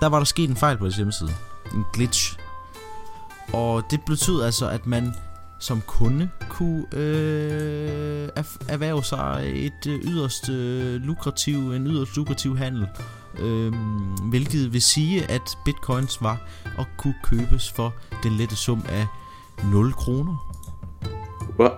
Der 0.00 0.06
var 0.06 0.18
der 0.18 0.24
sket 0.24 0.50
en 0.50 0.56
fejl 0.56 0.78
på 0.78 0.84
deres 0.84 0.96
hjemmeside. 0.96 1.30
En 1.74 1.84
glitch. 1.92 2.38
Og 3.52 3.82
det 3.90 4.00
betød 4.06 4.42
altså, 4.42 4.68
at 4.68 4.86
man 4.86 5.14
som 5.58 5.80
kunde 5.80 6.28
kunne 6.48 6.86
øh, 6.92 8.28
erhverve 8.68 9.04
sig 9.04 9.52
et 9.54 9.86
øh, 9.88 10.00
yderst 10.04 10.48
øh, 10.48 10.94
lukrativ, 10.94 11.72
en 11.72 11.86
yderst 11.86 12.16
lukrativ 12.16 12.56
handel. 12.58 12.88
Øh, 13.38 13.74
hvilket 14.22 14.72
vil 14.72 14.82
sige, 14.82 15.30
at 15.30 15.58
bitcoins 15.64 16.22
var 16.22 16.40
og 16.78 16.86
kunne 16.96 17.14
købes 17.22 17.72
for 17.72 17.94
den 18.22 18.32
lette 18.32 18.56
sum 18.56 18.84
af 18.88 19.06
0 19.64 19.92
kroner. 19.92 20.52
Hvad? 21.56 21.70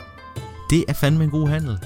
Det 0.70 0.84
er 0.88 0.92
fandme 0.92 1.24
en 1.24 1.30
god 1.30 1.48
handel. 1.48 1.78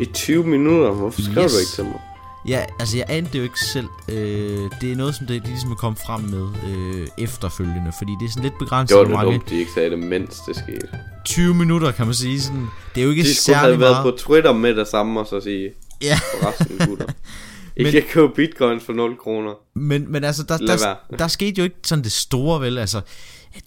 I 0.00 0.04
20 0.04 0.44
minutter? 0.46 0.90
Hvorfor 0.90 1.22
skrev 1.22 1.44
Yes. 1.44 1.52
du 1.52 1.58
ikke 1.58 1.70
til 1.74 1.84
mig? 1.84 2.00
Ja, 2.48 2.64
altså 2.80 2.96
jeg 2.96 3.06
anede 3.08 3.32
det 3.32 3.38
jo 3.38 3.42
ikke 3.42 3.60
selv. 3.60 3.86
Øh, 4.08 4.70
det 4.80 4.92
er 4.92 4.96
noget, 4.96 5.14
som 5.14 5.26
det 5.26 5.42
ligesom 5.46 5.70
er 5.70 5.74
kommet 5.74 6.00
frem 6.06 6.20
med 6.20 6.46
øh, 6.68 7.06
efterfølgende, 7.18 7.92
fordi 7.98 8.12
det 8.20 8.26
er 8.26 8.30
sådan 8.30 8.42
lidt 8.42 8.52
Det 8.52 8.58
begrænset, 8.58 8.98
var 8.98 9.04
hvor 9.04 9.12
da 9.16 9.16
mange... 9.16 9.32
dumt, 9.38 9.50
de 9.50 9.58
ikke 9.58 9.70
sagde 9.74 9.90
det, 9.90 9.98
mens 9.98 10.40
det 10.48 10.56
skete. 10.56 10.88
20 11.24 11.54
minutter, 11.54 11.92
kan 11.92 12.06
man 12.06 12.14
sige. 12.14 12.40
Sådan, 12.40 12.66
det 12.94 13.00
er 13.00 13.04
jo 13.04 13.10
ikke 13.10 13.22
De 13.22 13.26
skulle 13.34 13.56
særlig 13.56 13.60
have 13.60 13.80
været 13.80 13.92
meget. 14.04 14.14
på 14.14 14.18
Twitter 14.18 14.52
med 14.52 14.74
det 14.76 14.88
samme 14.88 15.20
og 15.20 15.26
så 15.26 15.40
sige, 15.40 15.70
Ja, 16.02 16.18
forresten 16.40 16.88
gutter. 16.88 17.06
I 17.76 17.90
kan 17.90 18.02
købe 18.10 18.28
bitcoins 18.36 18.84
for 18.84 18.92
0 18.92 19.16
kroner. 19.18 19.52
men, 19.74 20.12
men 20.12 20.24
altså, 20.24 20.42
der, 20.42 20.58
Lad 20.60 20.78
der, 20.78 20.84
være. 21.10 21.18
der 21.18 21.28
skete 21.28 21.58
jo 21.58 21.64
ikke 21.64 21.76
sådan 21.84 22.04
det 22.04 22.12
store, 22.12 22.60
vel? 22.60 22.78
Altså, 22.78 23.00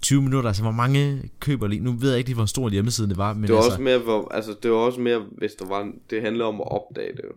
20 0.02 0.22
minutter, 0.22 0.48
altså 0.48 0.64
hvor 0.64 0.72
mange 0.72 1.30
køber 1.40 1.68
lige... 1.68 1.82
Nu 1.82 1.92
ved 1.92 2.10
jeg 2.10 2.18
ikke 2.18 2.30
lige, 2.30 2.36
hvor 2.36 2.46
stor 2.46 2.70
hjemmesiden 2.70 3.10
det 3.10 3.18
var, 3.18 3.34
men 3.34 3.44
Det 3.44 3.52
var 3.52 3.58
altså... 3.58 3.72
også 3.72 3.82
mere, 3.82 3.98
hvor, 3.98 4.32
altså 4.34 4.56
det 4.64 4.72
var 4.72 4.78
også 4.78 5.00
mere, 5.00 5.26
hvis 5.38 5.52
der 5.52 5.66
var, 5.66 5.92
det 6.10 6.22
handler 6.22 6.46
om 6.46 6.62
at 6.62 6.72
opdage 6.72 7.12
det 7.12 7.22
jo. 7.24 7.34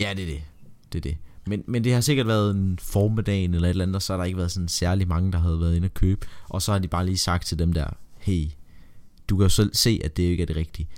Ja, 0.00 0.14
det 0.16 0.22
er 0.22 0.26
det. 0.26 0.42
Det 0.92 0.98
er 0.98 1.02
det. 1.02 1.16
Men, 1.46 1.64
men 1.66 1.84
det 1.84 1.94
har 1.94 2.00
sikkert 2.00 2.26
været 2.26 2.54
en 2.54 2.78
formiddagen 2.82 3.54
eller 3.54 3.68
et 3.68 3.70
eller 3.70 3.84
andet, 3.84 3.96
og 3.96 4.02
så 4.02 4.12
har 4.12 4.18
der 4.18 4.24
ikke 4.24 4.38
været 4.38 4.50
sådan 4.50 4.68
særlig 4.68 5.08
mange, 5.08 5.32
der 5.32 5.38
havde 5.38 5.60
været 5.60 5.76
inde 5.76 5.86
og 5.86 5.94
købe. 5.94 6.26
Og 6.48 6.62
så 6.62 6.72
har 6.72 6.78
de 6.78 6.88
bare 6.88 7.06
lige 7.06 7.18
sagt 7.18 7.46
til 7.46 7.58
dem 7.58 7.72
der, 7.72 7.86
hey, 8.18 8.44
du 9.28 9.36
kan 9.36 9.42
jo 9.42 9.48
selv 9.48 9.74
se, 9.74 10.00
at 10.04 10.16
det 10.16 10.22
ikke 10.22 10.42
er 10.42 10.46
det 10.46 10.56
rigtige. 10.56 10.88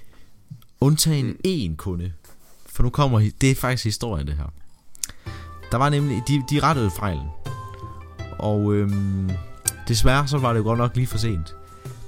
Undtagen 0.80 1.26
mm. 1.26 1.36
én 1.46 1.76
kunde. 1.76 2.12
For 2.66 2.82
nu 2.82 2.90
kommer, 2.90 3.30
det 3.40 3.50
er 3.50 3.54
faktisk 3.54 3.84
historien 3.84 4.26
det 4.26 4.36
her. 4.36 4.52
Der 5.70 5.76
var 5.76 5.88
nemlig, 5.88 6.22
de, 6.28 6.42
de 6.50 6.60
rettede 6.60 6.90
fejlen. 6.90 7.26
Og 8.38 8.74
øhm, 8.74 9.30
desværre 9.88 10.28
så 10.28 10.38
var 10.38 10.52
det 10.52 10.58
jo 10.58 10.64
godt 10.64 10.78
nok 10.78 10.96
lige 10.96 11.06
for 11.06 11.18
sent. 11.18 11.56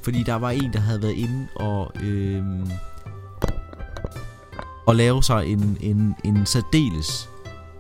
Fordi 0.02 0.22
der 0.22 0.34
var 0.34 0.50
en, 0.50 0.72
der 0.72 0.80
havde 0.80 1.02
været 1.02 1.12
inde 1.12 1.48
og, 1.56 1.92
øhm, 2.02 2.70
og 4.86 4.96
lave 4.96 5.22
sig 5.22 5.46
en, 5.46 5.78
en, 5.80 6.14
en 6.24 6.46
særdeles 6.46 7.28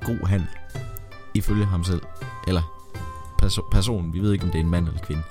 god 0.04 0.26
handel. 0.26 0.48
Ifølge 1.34 1.64
ham 1.64 1.84
selv. 1.84 2.02
Eller 2.46 2.62
perso- 3.42 3.68
personen. 3.70 4.12
Vi 4.12 4.20
ved 4.20 4.32
ikke, 4.32 4.44
om 4.44 4.50
det 4.50 4.58
er 4.58 4.64
en 4.64 4.70
mand 4.70 4.86
eller 4.86 5.00
kvinde. 5.00 5.22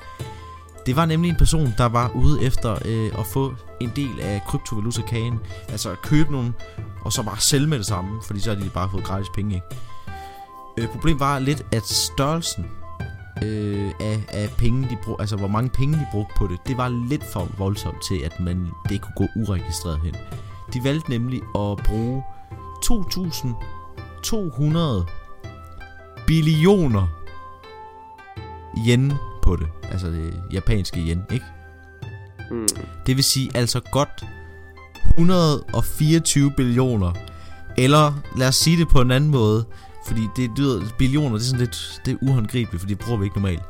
Det 0.85 0.95
var 0.95 1.05
nemlig 1.05 1.29
en 1.29 1.35
person, 1.37 1.73
der 1.77 1.85
var 1.85 2.11
ude 2.15 2.43
efter 2.43 2.77
øh, 2.85 3.19
at 3.19 3.25
få 3.25 3.53
en 3.79 3.91
del 3.95 4.19
af 4.19 4.41
kryptovaluta-kagen. 4.47 5.39
Altså 5.69 5.89
at 5.91 6.01
købe 6.01 6.31
nogle, 6.31 6.53
og 7.01 7.13
så 7.13 7.23
bare 7.23 7.39
sælge 7.39 7.67
med 7.67 7.77
det 7.77 7.85
samme. 7.85 8.21
Fordi 8.23 8.39
så 8.39 8.53
har 8.55 8.61
de 8.61 8.69
bare 8.69 8.89
fået 8.91 9.03
gratis 9.03 9.27
penge, 9.35 9.55
ikke? 9.55 9.67
Øh, 10.77 10.87
problemet 10.87 11.19
var 11.19 11.39
lidt, 11.39 11.65
at 11.71 11.83
størrelsen 11.85 12.65
øh, 13.43 13.91
af, 13.99 14.19
af 14.29 14.49
penge, 14.57 14.89
de 14.89 14.97
brug, 15.03 15.15
altså 15.19 15.35
hvor 15.35 15.47
mange 15.47 15.69
penge 15.69 15.97
de 15.97 16.07
brugte 16.11 16.33
på 16.37 16.47
det, 16.47 16.57
det 16.67 16.77
var 16.77 17.07
lidt 17.09 17.23
for 17.23 17.47
voldsomt 17.57 18.03
til, 18.07 18.21
at 18.25 18.39
man 18.39 18.67
det 18.89 19.01
kunne 19.01 19.15
gå 19.15 19.27
uregistreret 19.35 19.99
hen. 20.03 20.15
De 20.73 20.83
valgte 20.83 21.09
nemlig 21.09 21.41
at 21.41 21.77
bruge 21.85 22.23
2.200 22.85 25.05
billioner 26.27 27.07
yen 28.87 29.13
på 29.41 29.55
det. 29.55 29.67
Altså 29.91 30.07
det 30.07 30.43
japanske 30.51 30.99
yen, 30.99 31.23
ikke? 31.31 31.45
Hmm. 32.49 32.67
Det 33.05 33.15
vil 33.15 33.23
sige 33.23 33.51
altså 33.53 33.79
godt 33.91 34.25
124 35.09 36.51
billioner. 36.57 37.13
Eller 37.77 38.13
lad 38.35 38.47
os 38.47 38.55
sige 38.55 38.77
det 38.77 38.87
på 38.87 39.01
en 39.01 39.11
anden 39.11 39.29
måde. 39.29 39.65
Fordi 40.07 40.27
det 40.35 40.51
lyder, 40.57 40.85
billioner, 40.97 41.29
det 41.37 41.43
er 41.43 41.45
sådan 41.45 41.59
lidt 41.59 42.01
det 42.05 42.13
er 42.13 42.17
uhåndgribeligt, 42.21 42.81
for 42.81 42.87
det 42.87 42.99
bruger 42.99 43.17
vi 43.17 43.25
ikke 43.25 43.37
normalt. 43.37 43.63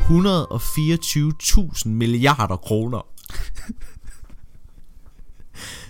124.000 0.00 1.88
milliarder 1.88 2.56
kroner. 2.56 3.06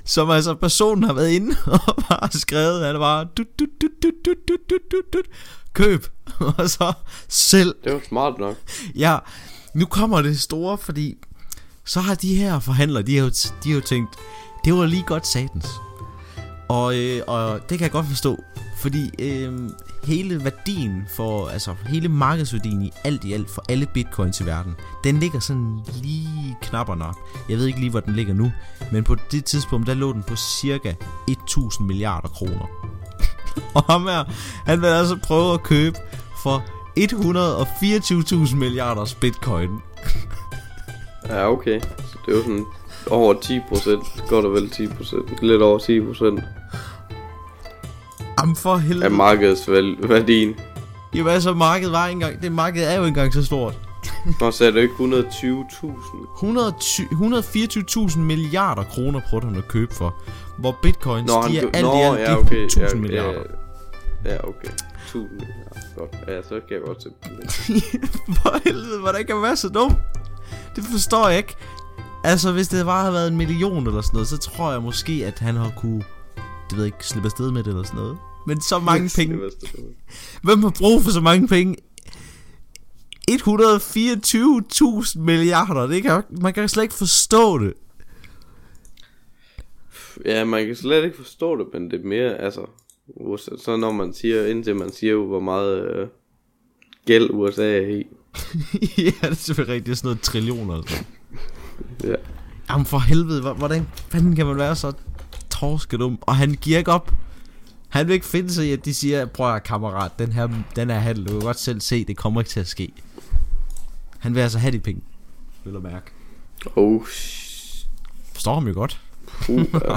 Som 0.05 0.31
altså 0.31 0.55
personen 0.55 1.03
har 1.05 1.13
været 1.13 1.31
inde 1.31 1.57
og 1.67 1.97
bare 2.09 2.31
skrevet, 2.33 2.85
at 2.85 2.95
det 2.95 3.01
var 3.01 3.25
dut, 3.25 3.47
dut, 3.59 3.69
dut, 3.81 3.91
dut, 4.03 4.13
dut, 4.27 4.37
dut, 4.49 4.71
dut, 4.71 4.81
dut, 4.93 5.13
dut. 5.13 5.27
køb, 5.73 6.07
og 6.59 6.71
så 6.71 6.93
selv 7.29 7.75
Det 7.85 7.93
var 7.93 8.01
smart 8.09 8.39
nok. 8.39 8.57
Ja, 8.95 9.19
nu 9.75 9.87
kommer 9.87 10.23
det 10.23 10.41
store, 10.41 10.79
fordi 10.79 11.15
så 11.85 12.01
har 12.01 12.15
de 12.15 12.35
her 12.35 12.61
forhandlere, 12.61 13.03
de 13.03 13.17
har 13.17 13.25
jo, 13.25 13.31
de 13.65 13.69
har 13.69 13.75
jo 13.75 13.81
tænkt, 13.81 14.17
det 14.65 14.75
var 14.75 14.87
lige 14.87 15.03
godt 15.03 15.27
satans. 15.27 15.67
Og, 16.69 16.97
øh, 16.99 17.23
og 17.27 17.61
det 17.61 17.79
kan 17.79 17.81
jeg 17.81 17.91
godt 17.91 18.07
forstå, 18.07 18.39
fordi 18.81 19.11
øh, 19.19 19.53
hele 20.05 20.45
værdien 20.45 21.05
for, 21.09 21.49
altså 21.49 21.75
hele 21.87 22.09
markedsværdien 22.09 22.83
i 22.83 22.93
alt 23.05 23.25
i 23.25 23.33
alt 23.33 23.51
for 23.51 23.65
alle 23.69 23.87
bitcoins 23.95 24.41
i 24.41 24.47
verden, 24.47 24.77
den 25.05 25.21
ligger 25.21 25.41
sådan 25.41 25.79
lige 26.03 26.57
knapperne 26.63 27.05
op. 27.05 27.15
nok. 27.17 27.49
Jeg 27.49 27.59
ved 27.59 27.67
ikke 27.67 27.81
lige, 27.81 27.91
hvor 27.91 28.01
den 28.01 28.15
ligger 28.15 28.35
nu, 28.35 28.53
men 28.93 29.05
på 29.05 29.17
det 29.33 29.45
tidspunkt, 29.45 29.87
der 29.87 29.95
lå 29.95 30.13
den 30.13 30.23
på 30.23 30.37
cirka 30.37 30.95
1000 31.29 31.87
milliarder 31.87 32.29
kroner. 32.29 32.67
og 33.75 33.83
ham 33.83 34.03
her, 34.03 34.25
han 34.67 34.81
vil 34.81 34.87
altså 34.87 35.19
prøve 35.23 35.55
at 35.55 35.63
købe 35.63 35.97
for 36.43 36.65
124.000 38.49 38.57
milliarder 38.57 39.15
bitcoin. 39.21 39.71
Ja, 41.29 41.51
okay. 41.51 41.81
Så 41.81 42.19
det 42.27 42.33
er 42.33 42.37
jo 42.37 42.43
sådan 42.43 42.67
over 43.11 43.35
10 43.41 43.61
procent. 43.69 44.05
Godt 44.29 44.45
og 44.45 44.53
vel 44.53 44.71
10 44.71 44.87
procent. 44.87 45.43
Lidt 45.43 45.63
over 45.63 45.79
10 45.79 46.01
procent 46.01 46.41
Jamen 48.41 48.57
for 48.57 48.75
af 48.75 48.81
helvede. 48.81 49.11
markedsværdien. 49.11 50.55
Jamen 51.15 51.33
altså, 51.33 51.55
markedet 51.55 51.93
var 51.93 52.07
engang, 52.07 52.43
det 52.43 52.53
marked 52.53 52.85
er 52.85 52.95
jo 52.95 53.05
engang 53.05 53.33
så 53.33 53.45
stort. 53.45 53.75
Nå, 54.41 54.51
så 54.51 54.65
er 54.65 54.71
det 54.71 54.81
ikke 54.83 54.95
120.000. 54.95 56.37
120 56.37 57.09
124.000 58.09 58.19
milliarder 58.19 58.83
kroner 58.83 59.21
prøvede 59.29 59.47
han 59.47 59.57
at 59.57 59.69
købe 59.69 59.95
for. 59.95 60.15
Hvor 60.59 60.77
bitcoins, 60.83 61.27
Nå, 61.27 61.43
de 61.49 61.59
er 61.59 61.61
han, 61.61 61.71
alt 61.75 61.87
i 61.87 62.01
alt, 62.01 62.29
ja, 62.29 62.39
okay. 62.39 62.65
1000 62.65 62.87
ja, 62.89 62.95
milliarder. 62.95 63.43
Ja, 64.25 64.33
ja, 64.33 64.49
okay. 64.49 64.69
1000 65.07 65.31
milliarder. 65.31 65.81
Godt. 65.97 66.17
Ja, 66.29 66.43
så 66.43 66.49
kan 66.49 66.77
jeg 66.77 66.81
godt 66.87 66.99
det. 67.05 67.13
For 68.43 68.59
helvede, 68.65 69.01
hvordan 69.01 69.27
kan 69.27 69.35
man 69.35 69.43
være 69.43 69.57
så 69.57 69.69
dum? 69.69 69.97
Det 70.77 70.85
forstår 70.85 71.29
jeg 71.29 71.39
ikke. 71.39 71.57
Altså, 72.25 72.53
hvis 72.53 72.69
det 72.69 72.87
bare 72.87 73.01
havde 73.01 73.15
været 73.15 73.29
en 73.29 73.37
million 73.37 73.87
eller 73.87 74.01
sådan 74.01 74.15
noget, 74.17 74.29
så 74.29 74.39
tror 74.39 74.73
jeg 74.73 74.83
måske, 74.83 75.23
at 75.27 75.39
han 75.39 75.57
har 75.57 75.73
kunne, 75.77 76.03
det 76.71 76.77
ved 76.79 76.85
jeg 76.85 76.87
ikke, 76.95 77.07
slippe 77.07 77.27
afsted 77.27 77.51
med 77.51 77.63
det 77.63 77.69
eller 77.71 77.83
sådan 77.83 78.01
noget. 78.01 78.19
Men 78.47 78.61
så 78.61 78.79
mange 78.79 79.11
penge. 79.17 79.39
Hvem 80.43 80.63
har 80.63 80.73
brug 80.79 81.03
for 81.03 81.11
så 81.11 81.21
mange 81.21 81.49
penge? 81.49 81.77
124.000 83.31 85.19
milliarder. 85.21 85.87
Det 85.87 86.03
kan, 86.03 86.23
man 86.31 86.55
kan 86.55 86.69
slet 86.69 86.83
ikke 86.83 86.95
forstå 86.95 87.59
det. 87.59 87.73
Ja, 90.25 90.45
man 90.45 90.67
kan 90.67 90.77
slet 90.77 91.05
ikke 91.05 91.17
forstå 91.17 91.57
det, 91.59 91.67
men 91.73 91.91
det 91.91 92.01
er 92.01 92.05
mere, 92.09 92.35
altså, 92.39 92.61
USA, 93.17 93.51
så 93.65 93.77
når 93.77 93.93
man 93.93 94.15
siger, 94.15 94.47
indtil 94.47 94.77
man 94.77 94.93
siger 94.93 95.13
jo, 95.13 95.27
hvor 95.27 95.41
meget 95.41 95.97
øh, 95.97 96.09
gæld 97.07 97.31
USA 97.33 97.77
er 97.77 97.87
i. 97.87 98.07
ja, 98.99 99.05
det 99.05 99.31
er 99.31 99.35
selvfølgelig 99.35 99.75
rigtigt. 99.75 99.87
Det 99.87 99.93
er 99.93 99.97
sådan 99.97 100.07
noget 100.09 100.21
trillioner 100.21 100.83
sådan 100.89 101.05
Ja. 102.05 102.15
Jamen 102.71 102.87
for 102.87 102.99
helvede, 102.99 103.41
hvor- 103.41 103.53
hvordan 103.55 103.87
fanden 103.95 104.37
kan 104.37 104.47
man 104.47 104.57
være 104.57 104.77
så 104.77 104.93
torskedum? 105.61 106.19
Og 106.23 106.37
han 106.37 106.55
giver 106.61 106.79
ikke 106.79 106.93
op. 106.93 107.13
Han 107.89 108.07
vil 108.07 108.15
ikke 108.15 108.27
finde 108.27 108.53
sig 108.53 108.67
i, 108.67 108.73
at 108.73 108.85
de 108.85 108.95
siger, 108.95 109.27
prøv 109.27 109.55
at 109.55 109.63
kammerat, 109.63 110.11
den 110.19 110.33
her, 110.33 110.49
den 110.77 110.91
her 110.91 110.99
handel, 110.99 111.27
du 111.27 111.31
kan 111.31 111.41
godt 111.41 111.59
selv 111.59 111.81
se, 111.81 112.05
det 112.05 112.17
kommer 112.17 112.41
ikke 112.41 112.49
til 112.51 112.61
at 112.61 112.67
ske. 112.69 112.93
Han 114.19 114.35
vil 114.35 114.41
altså 114.41 114.59
have 114.59 114.73
de 114.73 114.79
penge. 114.79 115.01
Vil 115.65 115.75
du 115.75 115.81
mærke. 115.81 116.07
Oh, 116.77 117.01
Forstår 118.33 118.55
ham 118.55 118.67
jo 118.69 118.75
godt. 118.75 119.01
Puh, 119.27 119.65
ja. 119.75 119.97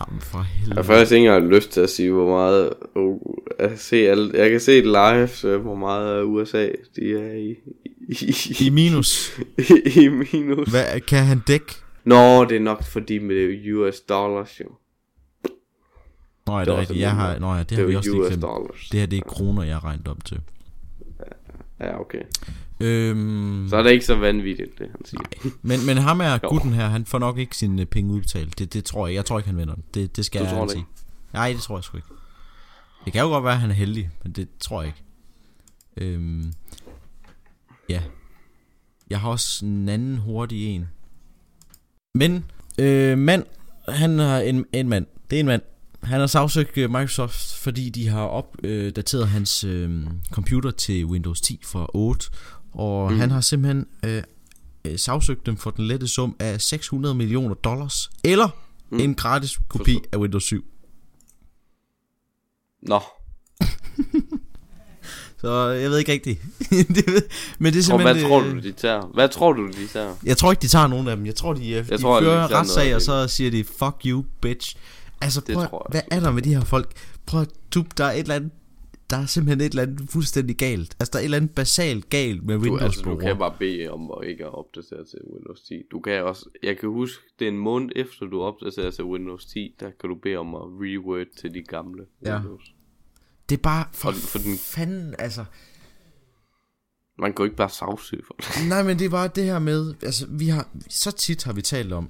Jamen 0.00 0.20
for 0.20 0.38
Jeg 0.38 0.46
helvede. 0.46 0.74
har 0.76 0.82
faktisk 0.82 1.12
ikke 1.12 1.26
engang 1.26 1.48
lyst 1.54 1.70
til 1.70 1.80
at 1.80 1.90
sige, 1.90 2.10
hvor 2.10 2.28
meget... 2.30 2.72
Uh, 2.96 3.20
jeg, 3.58 3.72
se 3.76 3.96
alt, 3.96 4.34
jeg 4.34 4.50
kan 4.50 4.60
se 4.60 4.76
det 4.76 4.84
live, 4.84 5.28
så 5.28 5.58
hvor 5.58 5.74
meget 5.74 6.24
USA 6.24 6.68
de 6.96 7.12
er 7.12 7.32
i, 7.32 7.54
i, 8.08 8.34
I 8.66 8.70
minus. 8.70 9.38
i, 9.58 9.62
i 10.04 10.08
minus. 10.08 10.68
Hvad, 10.70 11.00
kan 11.00 11.24
han 11.24 11.38
dække? 11.46 11.74
Nå, 12.04 12.44
det 12.44 12.56
er 12.56 12.60
nok 12.60 12.82
fordi 12.84 13.18
med 13.18 13.34
det 13.34 13.72
US 13.74 14.00
dollars, 14.00 14.60
jo. 14.60 14.66
Nå, 16.46 16.58
ja, 16.58 16.64
det 16.64 16.72
er 16.74 16.80
rigtigt. 16.80 16.98
Jeg 17.00 17.10
har, 17.12 17.38
nå 17.38 17.52
ja, 17.52 17.58
det 17.58 17.68
Det 17.70 17.76
har 17.78 17.84
er 17.84 17.88
vi 17.88 17.96
også 17.96 18.10
lige 18.10 18.20
US 18.22 18.28
glemt. 18.28 18.42
dollars. 18.42 18.88
Det 18.92 19.00
her, 19.00 19.06
det 19.06 19.16
er 19.18 19.22
kroner, 19.22 19.62
jeg 19.62 19.74
har 19.76 19.84
regnet 19.84 20.08
op 20.08 20.24
til. 20.24 20.40
Ja, 21.80 22.00
okay. 22.00 22.22
Øhm, 22.80 23.66
Så 23.70 23.76
er 23.76 23.82
det 23.82 23.90
ikke 23.90 24.04
så 24.04 24.14
vanvittigt, 24.14 24.78
det 24.78 24.88
han 24.90 25.04
siger. 25.04 25.20
men, 25.62 25.86
men 25.86 25.96
ham 25.96 26.20
er 26.20 26.38
gutten 26.50 26.72
her, 26.72 26.86
han 26.88 27.04
får 27.04 27.18
nok 27.18 27.38
ikke 27.38 27.56
sine 27.56 27.86
penge 27.86 28.12
udbetalt. 28.12 28.58
Det, 28.58 28.72
det 28.72 28.84
tror 28.84 29.06
jeg. 29.06 29.14
Jeg 29.14 29.24
tror 29.24 29.38
ikke, 29.38 29.48
han 29.48 29.58
vinder. 29.58 29.74
Det, 29.94 30.16
det 30.16 30.24
skal 30.24 30.40
Du 30.40 30.44
jeg 30.46 30.54
tror 30.54 30.62
det 30.62 30.70
sige. 30.72 30.86
Nej, 31.32 31.52
det 31.52 31.60
tror 31.60 31.76
jeg 31.76 31.84
sgu 31.84 31.96
ikke. 31.96 32.08
Det 33.04 33.12
kan 33.12 33.22
jo 33.22 33.28
godt 33.28 33.44
være, 33.44 33.52
at 33.52 33.60
han 33.60 33.70
er 33.70 33.74
heldig, 33.74 34.10
men 34.22 34.32
det 34.32 34.48
tror 34.60 34.82
jeg 34.82 34.92
ikke. 35.96 36.12
Øhm, 36.14 36.52
ja. 37.88 38.02
Jeg 39.10 39.20
har 39.20 39.30
også 39.30 39.64
en 39.66 39.88
anden 39.88 40.18
hurtig 40.18 40.66
en. 40.66 40.88
Men, 42.14 42.44
øh, 42.78 43.18
mand, 43.18 43.44
han 43.88 44.18
har 44.18 44.38
en, 44.40 44.64
en 44.72 44.88
mand. 44.88 45.06
Det 45.30 45.36
er 45.36 45.40
en 45.40 45.46
mand. 45.46 45.62
Han 46.02 46.20
har 46.20 46.26
sagsøgt 46.26 46.78
øh, 46.78 46.90
Microsoft, 46.90 47.54
fordi 47.54 47.88
de 47.88 48.08
har 48.08 48.22
opdateret 48.22 49.28
hans 49.28 49.64
øh, 49.64 50.06
computer 50.30 50.70
til 50.70 51.06
Windows 51.06 51.40
10 51.40 51.60
for 51.64 51.90
8. 51.94 52.26
Og 52.72 53.12
mm. 53.12 53.18
han 53.18 53.30
har 53.30 53.40
simpelthen 53.40 53.86
øh, 54.04 54.22
øh, 54.84 54.98
sagsøgt 54.98 55.46
dem 55.46 55.56
for 55.56 55.70
den 55.70 55.86
lette 55.86 56.08
sum 56.08 56.36
af 56.38 56.60
600 56.60 57.14
millioner 57.14 57.54
dollars. 57.54 58.10
Eller 58.24 58.48
mm. 58.90 59.00
en 59.00 59.14
gratis 59.14 59.60
kopi 59.68 59.92
Forstå. 59.92 60.08
af 60.12 60.18
Windows 60.18 60.44
7. 60.44 60.64
Nå, 62.82 63.00
Så 65.40 65.68
jeg 65.68 65.90
ved 65.90 65.98
ikke 65.98 66.12
rigtigt. 66.12 66.40
det 66.96 67.06
men 67.58 67.72
det 67.72 67.78
er 67.78 67.80
og 67.80 67.84
simpelthen... 67.84 68.16
hvad 68.16 68.28
tror 68.28 68.40
øh, 68.40 68.54
du, 68.54 68.58
de 68.58 68.72
tager? 68.72 69.10
Hvad 69.14 69.28
tror 69.28 69.52
du, 69.52 69.66
de 69.66 69.86
tager? 69.86 70.14
Jeg 70.24 70.36
tror 70.36 70.50
ikke, 70.50 70.62
de 70.62 70.68
tager 70.68 70.86
nogen 70.86 71.08
af 71.08 71.16
dem. 71.16 71.26
Jeg 71.26 71.34
tror, 71.34 71.52
de, 71.52 71.70
jeg 71.70 71.88
de 71.88 71.98
tror, 71.98 72.20
de 72.20 72.24
fører 72.24 72.34
noget 72.34 72.50
retssag, 72.50 72.94
og 72.94 73.02
så 73.02 73.28
siger 73.28 73.50
de, 73.50 73.64
fuck 73.64 73.96
you, 74.06 74.24
bitch. 74.40 74.76
Altså, 75.20 75.40
Det 75.40 75.54
prøv, 75.54 75.66
tror 75.66 75.86
jeg 75.92 76.00
hvad 76.00 76.18
er 76.18 76.20
der 76.20 76.32
med 76.32 76.42
de 76.42 76.54
her 76.54 76.64
folk? 76.64 76.92
Prøv 77.26 77.40
at 77.40 77.48
dup, 77.74 77.86
der 77.98 78.04
er 78.04 78.12
et 78.12 78.18
eller 78.18 78.34
andet 78.34 78.50
der 79.10 79.16
er 79.16 79.26
simpelthen 79.26 79.60
et 79.60 79.70
eller 79.70 79.82
andet 79.82 80.10
fuldstændig 80.10 80.56
galt. 80.56 80.96
Altså, 81.00 81.10
der 81.12 81.18
er 81.18 81.20
et 81.20 81.24
eller 81.24 81.36
andet 81.36 81.54
basalt 81.54 82.10
galt 82.10 82.44
med 82.44 82.54
Du, 82.54 82.62
Windows 82.62 82.82
altså, 82.82 83.02
du 83.02 83.16
kan 83.16 83.38
bare 83.38 83.54
bede 83.58 83.88
om 83.88 84.10
at 84.10 84.28
ikke 84.28 84.44
at 84.44 84.54
opdatere 84.54 85.04
til 85.04 85.18
Windows 85.32 85.60
10. 85.60 85.82
Du 85.90 86.00
kan 86.00 86.24
også, 86.24 86.48
jeg 86.62 86.78
kan 86.78 86.88
huske, 86.88 87.22
det 87.38 87.44
er 87.44 87.50
en 87.50 87.58
måned 87.58 87.90
efter 87.96 88.26
du 88.26 88.42
opdaterer 88.42 88.90
til 88.90 89.04
Windows 89.04 89.44
10, 89.46 89.74
der 89.80 89.90
kan 90.00 90.08
du 90.08 90.14
bede 90.14 90.36
om 90.36 90.54
at 90.54 90.60
reword 90.60 91.26
til 91.40 91.54
de 91.54 91.62
gamle 91.62 92.04
Ja. 92.24 92.36
Windows. 92.36 92.74
Det 93.50 93.56
er 93.56 93.62
bare 93.62 93.84
for, 93.92 94.08
Og 94.08 94.14
for 94.14 94.38
den- 94.38 94.58
fanden, 94.58 95.14
altså. 95.18 95.44
Man 97.18 97.32
kan 97.32 97.38
jo 97.38 97.44
ikke 97.44 97.56
bare 97.56 97.70
sagsøge 97.70 98.22
for 98.26 98.34
det. 98.34 98.68
Nej, 98.68 98.82
men 98.82 98.98
det 98.98 99.04
er 99.04 99.08
bare 99.10 99.28
det 99.34 99.44
her 99.44 99.58
med, 99.58 99.94
altså, 100.02 100.26
vi 100.28 100.48
har, 100.48 100.68
så 100.88 101.10
tit 101.10 101.44
har 101.44 101.52
vi 101.52 101.62
talt 101.62 101.92
om, 101.92 102.08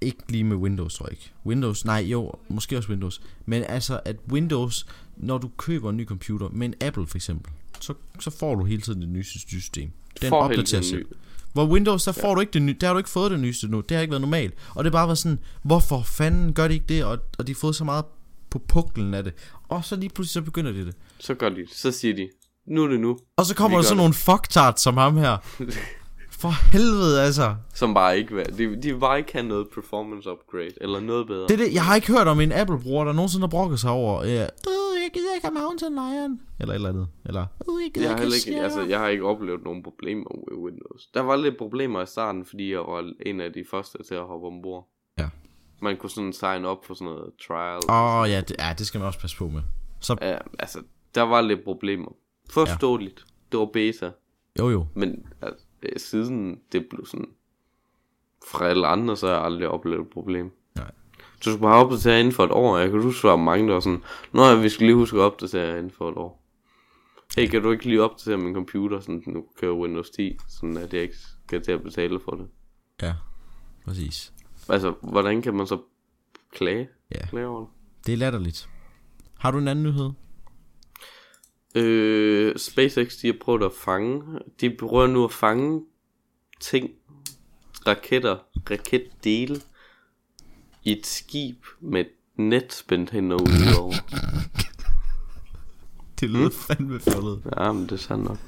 ikke 0.00 0.18
lige 0.28 0.44
med 0.44 0.56
Windows, 0.56 0.94
tror 0.94 1.06
jeg 1.06 1.12
ikke. 1.12 1.32
Windows, 1.46 1.84
nej, 1.84 1.98
jo, 2.00 2.32
måske 2.48 2.76
også 2.76 2.88
Windows. 2.88 3.22
Men 3.46 3.64
altså, 3.68 4.00
at 4.04 4.16
Windows, 4.32 4.86
når 5.16 5.38
du 5.38 5.50
køber 5.56 5.90
en 5.90 5.96
ny 5.96 6.06
computer, 6.06 6.48
med 6.48 6.66
en 6.66 6.74
Apple 6.80 7.06
for 7.06 7.18
eksempel, 7.18 7.52
så, 7.80 7.94
så 8.20 8.30
får 8.30 8.54
du 8.54 8.64
hele 8.64 8.82
tiden 8.82 9.00
det 9.00 9.08
nyeste 9.08 9.38
system. 9.38 9.90
Den 10.20 10.32
opdaterer 10.32 10.82
sig. 10.82 10.98
Hvor 11.52 11.66
Windows, 11.66 12.04
der 12.04 12.12
får 12.12 12.34
du 12.34 12.40
ikke 12.40 12.52
det 12.52 12.62
nye, 12.62 12.76
der 12.80 12.86
har 12.86 12.94
du 12.94 12.98
ikke 12.98 13.10
fået 13.10 13.30
det 13.30 13.40
nyeste 13.40 13.68
nu. 13.68 13.80
Det 13.80 13.96
har 13.96 14.02
ikke 14.02 14.10
været 14.10 14.20
normalt. 14.20 14.54
Og 14.74 14.84
det 14.84 14.92
har 14.92 14.98
bare 14.98 15.06
været 15.08 15.18
sådan, 15.18 15.38
hvorfor 15.62 16.02
fanden 16.02 16.52
gør 16.52 16.68
de 16.68 16.74
ikke 16.74 16.86
det? 16.88 17.04
Og, 17.04 17.18
og 17.38 17.46
de 17.46 17.52
har 17.52 17.58
fået 17.58 17.76
så 17.76 17.84
meget 17.84 18.04
på 18.50 18.58
puklen 18.58 19.14
af 19.14 19.24
det. 19.24 19.34
Og 19.68 19.84
så 19.84 19.96
lige 19.96 20.10
pludselig 20.10 20.32
så 20.32 20.42
begynder 20.42 20.72
de 20.72 20.86
det. 20.86 20.96
Så 21.18 21.34
gør 21.34 21.48
de, 21.48 21.66
så 21.72 21.92
siger 21.92 22.14
de, 22.14 22.28
nu 22.66 22.82
er 22.84 22.88
det 22.88 23.00
nu. 23.00 23.18
Og 23.36 23.44
så 23.46 23.54
kommer 23.54 23.78
Vi 23.78 23.82
der 23.82 23.88
sådan 23.88 23.96
det. 23.98 24.02
nogle 24.02 24.14
fucktards 24.14 24.80
som 24.80 24.96
ham 24.96 25.16
her. 25.16 25.36
For 26.40 26.72
helvede 26.72 27.22
altså. 27.22 27.54
Som 27.74 27.94
bare 27.94 28.18
ikke 28.18 28.34
vil, 28.34 28.58
de, 28.58 28.82
de 28.82 28.98
bare 29.00 29.18
ikke 29.18 29.32
have 29.32 29.46
noget 29.46 29.66
performance 29.74 30.30
upgrade, 30.30 30.70
eller 30.80 31.00
noget 31.00 31.26
bedre. 31.26 31.42
Det 31.48 31.50
er 31.50 31.56
det, 31.56 31.74
jeg 31.74 31.84
har 31.84 31.94
ikke 31.94 32.12
hørt 32.12 32.28
om 32.28 32.40
en 32.40 32.52
Apple-bruger, 32.52 33.04
der 33.04 33.12
nogensinde 33.12 33.42
har 33.42 33.48
brokket 33.50 33.80
sig 33.80 33.90
over, 33.90 34.24
ja, 34.24 34.42
øh, 34.42 35.02
jeg 35.02 35.10
gider 35.14 35.34
ikke 35.34 35.46
have 35.46 35.54
Mountain 35.54 35.92
Lion, 35.92 36.40
eller 36.60 36.72
et 36.72 36.74
eller 36.74 36.88
andet, 36.88 37.08
eller, 37.26 37.42
øh, 37.68 37.84
jeg 37.84 37.90
gider 37.94 38.10
Jeg 38.10 38.24
ikke, 38.24 38.32
Casio." 38.36 38.62
altså, 38.62 38.82
jeg 38.82 38.98
har 38.98 39.08
ikke 39.08 39.24
oplevet 39.24 39.64
nogen 39.64 39.82
problemer 39.82 40.24
med 40.50 40.58
Windows. 40.64 41.06
Der 41.14 41.20
var 41.20 41.36
lidt 41.36 41.58
problemer 41.58 42.02
i 42.02 42.06
starten, 42.06 42.44
fordi 42.44 42.70
jeg 42.72 42.78
var 42.78 43.12
en 43.26 43.40
af 43.40 43.52
de 43.52 43.64
første 43.70 43.98
til 44.08 44.14
at 44.14 44.26
hoppe 44.26 44.46
ombord. 44.46 44.88
Man 45.80 45.96
kunne 45.96 46.10
sådan 46.10 46.32
sign 46.32 46.64
op 46.64 46.84
for 46.84 46.94
sådan 46.94 47.04
noget 47.04 47.32
trial. 47.46 47.80
Åh, 47.88 48.20
oh, 48.20 48.30
ja, 48.30 48.40
det, 48.40 48.56
ja, 48.58 48.74
det 48.78 48.86
skal 48.86 48.98
man 48.98 49.06
også 49.06 49.20
passe 49.20 49.36
på 49.36 49.48
med. 49.48 49.62
Så, 50.00 50.16
Ja, 50.22 50.38
altså, 50.58 50.82
der 51.14 51.22
var 51.22 51.40
lidt 51.40 51.64
problemer. 51.64 52.12
Forståeligt. 52.50 53.24
Ja. 53.28 53.34
Det 53.52 53.60
var 53.60 53.66
beta. 53.66 54.10
jo 54.58 54.70
jo, 54.70 54.86
Men 54.94 55.26
altså, 55.42 55.66
siden 55.96 56.60
det 56.72 56.86
blev 56.90 57.06
sådan... 57.06 57.28
Fra 58.50 58.66
alle 58.66 58.86
andre, 58.86 59.16
så 59.16 59.26
har 59.26 59.34
jeg 59.34 59.44
aldrig 59.44 59.68
oplevet 59.68 60.00
et 60.00 60.10
problem. 60.10 60.52
Nej. 60.76 60.90
Du 61.44 61.50
skal 61.50 61.60
bare 61.60 61.84
opdatere 61.84 62.20
inden 62.20 62.32
for 62.32 62.44
et 62.44 62.50
år. 62.50 62.78
Jeg 62.78 62.90
kan 62.90 63.02
huske, 63.02 63.28
var 63.28 63.36
mange, 63.36 63.66
der 63.66 63.72
var 63.72 63.80
sådan... 63.80 64.02
Nå 64.32 64.44
ja, 64.44 64.54
vi 64.54 64.68
skal 64.68 64.86
lige 64.86 64.96
huske 64.96 65.16
at 65.16 65.22
opdatere 65.22 65.78
inden 65.78 65.90
for 65.90 66.10
et 66.10 66.16
år. 66.16 66.40
Hey, 67.36 67.48
kan 67.48 67.62
du 67.62 67.70
ikke 67.70 67.84
lige 67.84 68.02
opdatere 68.02 68.36
min 68.36 68.54
computer, 68.54 69.00
sådan 69.00 69.22
den 69.24 69.32
nu 69.32 69.44
kører 69.60 69.72
Windows 69.72 70.10
10, 70.10 70.36
sådan 70.48 70.76
at 70.76 70.94
jeg 70.94 71.02
ikke 71.02 71.14
skal 71.46 71.62
til 71.62 71.72
at 71.72 71.82
betale 71.82 72.20
for 72.20 72.32
det? 72.32 72.46
ja, 73.02 73.14
præcis. 73.84 74.32
Altså, 74.70 74.94
hvordan 75.02 75.42
kan 75.42 75.54
man 75.54 75.66
så 75.66 75.78
klage? 76.52 76.88
Ja. 77.14 77.26
klage 77.26 77.46
over 77.46 77.60
det? 77.60 77.68
Det 78.06 78.12
er 78.12 78.16
latterligt. 78.16 78.68
Har 79.38 79.50
du 79.50 79.58
en 79.58 79.68
anden 79.68 79.84
nyhed? 79.84 80.10
Øh, 81.74 82.58
SpaceX, 82.58 83.12
de 83.22 83.26
har 83.26 83.34
prøvet 83.40 83.62
at 83.62 83.72
fange, 83.84 84.22
de 84.60 84.76
prøver 84.78 85.06
nu 85.06 85.24
at 85.24 85.32
fange 85.32 85.84
ting, 86.60 86.90
raketter, 87.86 88.36
raketdele, 88.70 89.60
i 90.84 90.92
et 90.92 91.06
skib 91.06 91.64
med 91.80 92.00
et 92.00 92.10
net 92.36 92.72
spændt 92.72 93.10
hen 93.10 93.32
og 93.32 93.40
udover. 93.40 93.94
Det 96.20 96.30
lyder 96.30 96.50
fandme 96.50 97.00
fjollet. 97.00 97.42
Ja, 97.56 97.72
men 97.72 97.82
det 97.82 97.92
er 97.92 97.96
sandt 97.96 98.24
nok. 98.24 98.38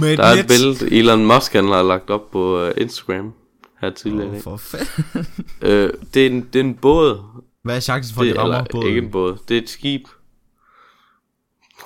Med 0.00 0.16
Der 0.16 0.24
er 0.24 0.32
et 0.32 0.46
billede, 0.46 0.96
Elon 0.98 1.26
Musk 1.26 1.52
han 1.52 1.64
har 1.64 1.82
lagt 1.82 2.10
op 2.10 2.30
på 2.30 2.66
uh, 2.66 2.70
Instagram 2.76 3.34
her 3.80 3.90
tidligere 3.90 4.32
dag. 4.32 4.42
for 4.42 4.56
fanden. 4.56 5.26
Øh, 5.62 5.92
det, 6.14 6.26
er 6.26 6.30
en, 6.30 6.42
det 6.52 6.56
er 6.56 6.64
en 6.64 6.74
båd. 6.74 7.42
Hvad 7.62 7.76
er 7.76 7.80
chancen 7.80 8.14
for, 8.14 8.20
at 8.20 8.26
Det, 8.26 8.34
de 8.34 8.40
rammer 8.40 8.56
eller, 8.56 8.66
båden? 8.72 8.88
ikke 8.88 8.98
en 8.98 9.10
båd. 9.10 9.38
Det 9.48 9.58
er 9.58 9.62
et 9.62 9.68
skib. 9.68 10.08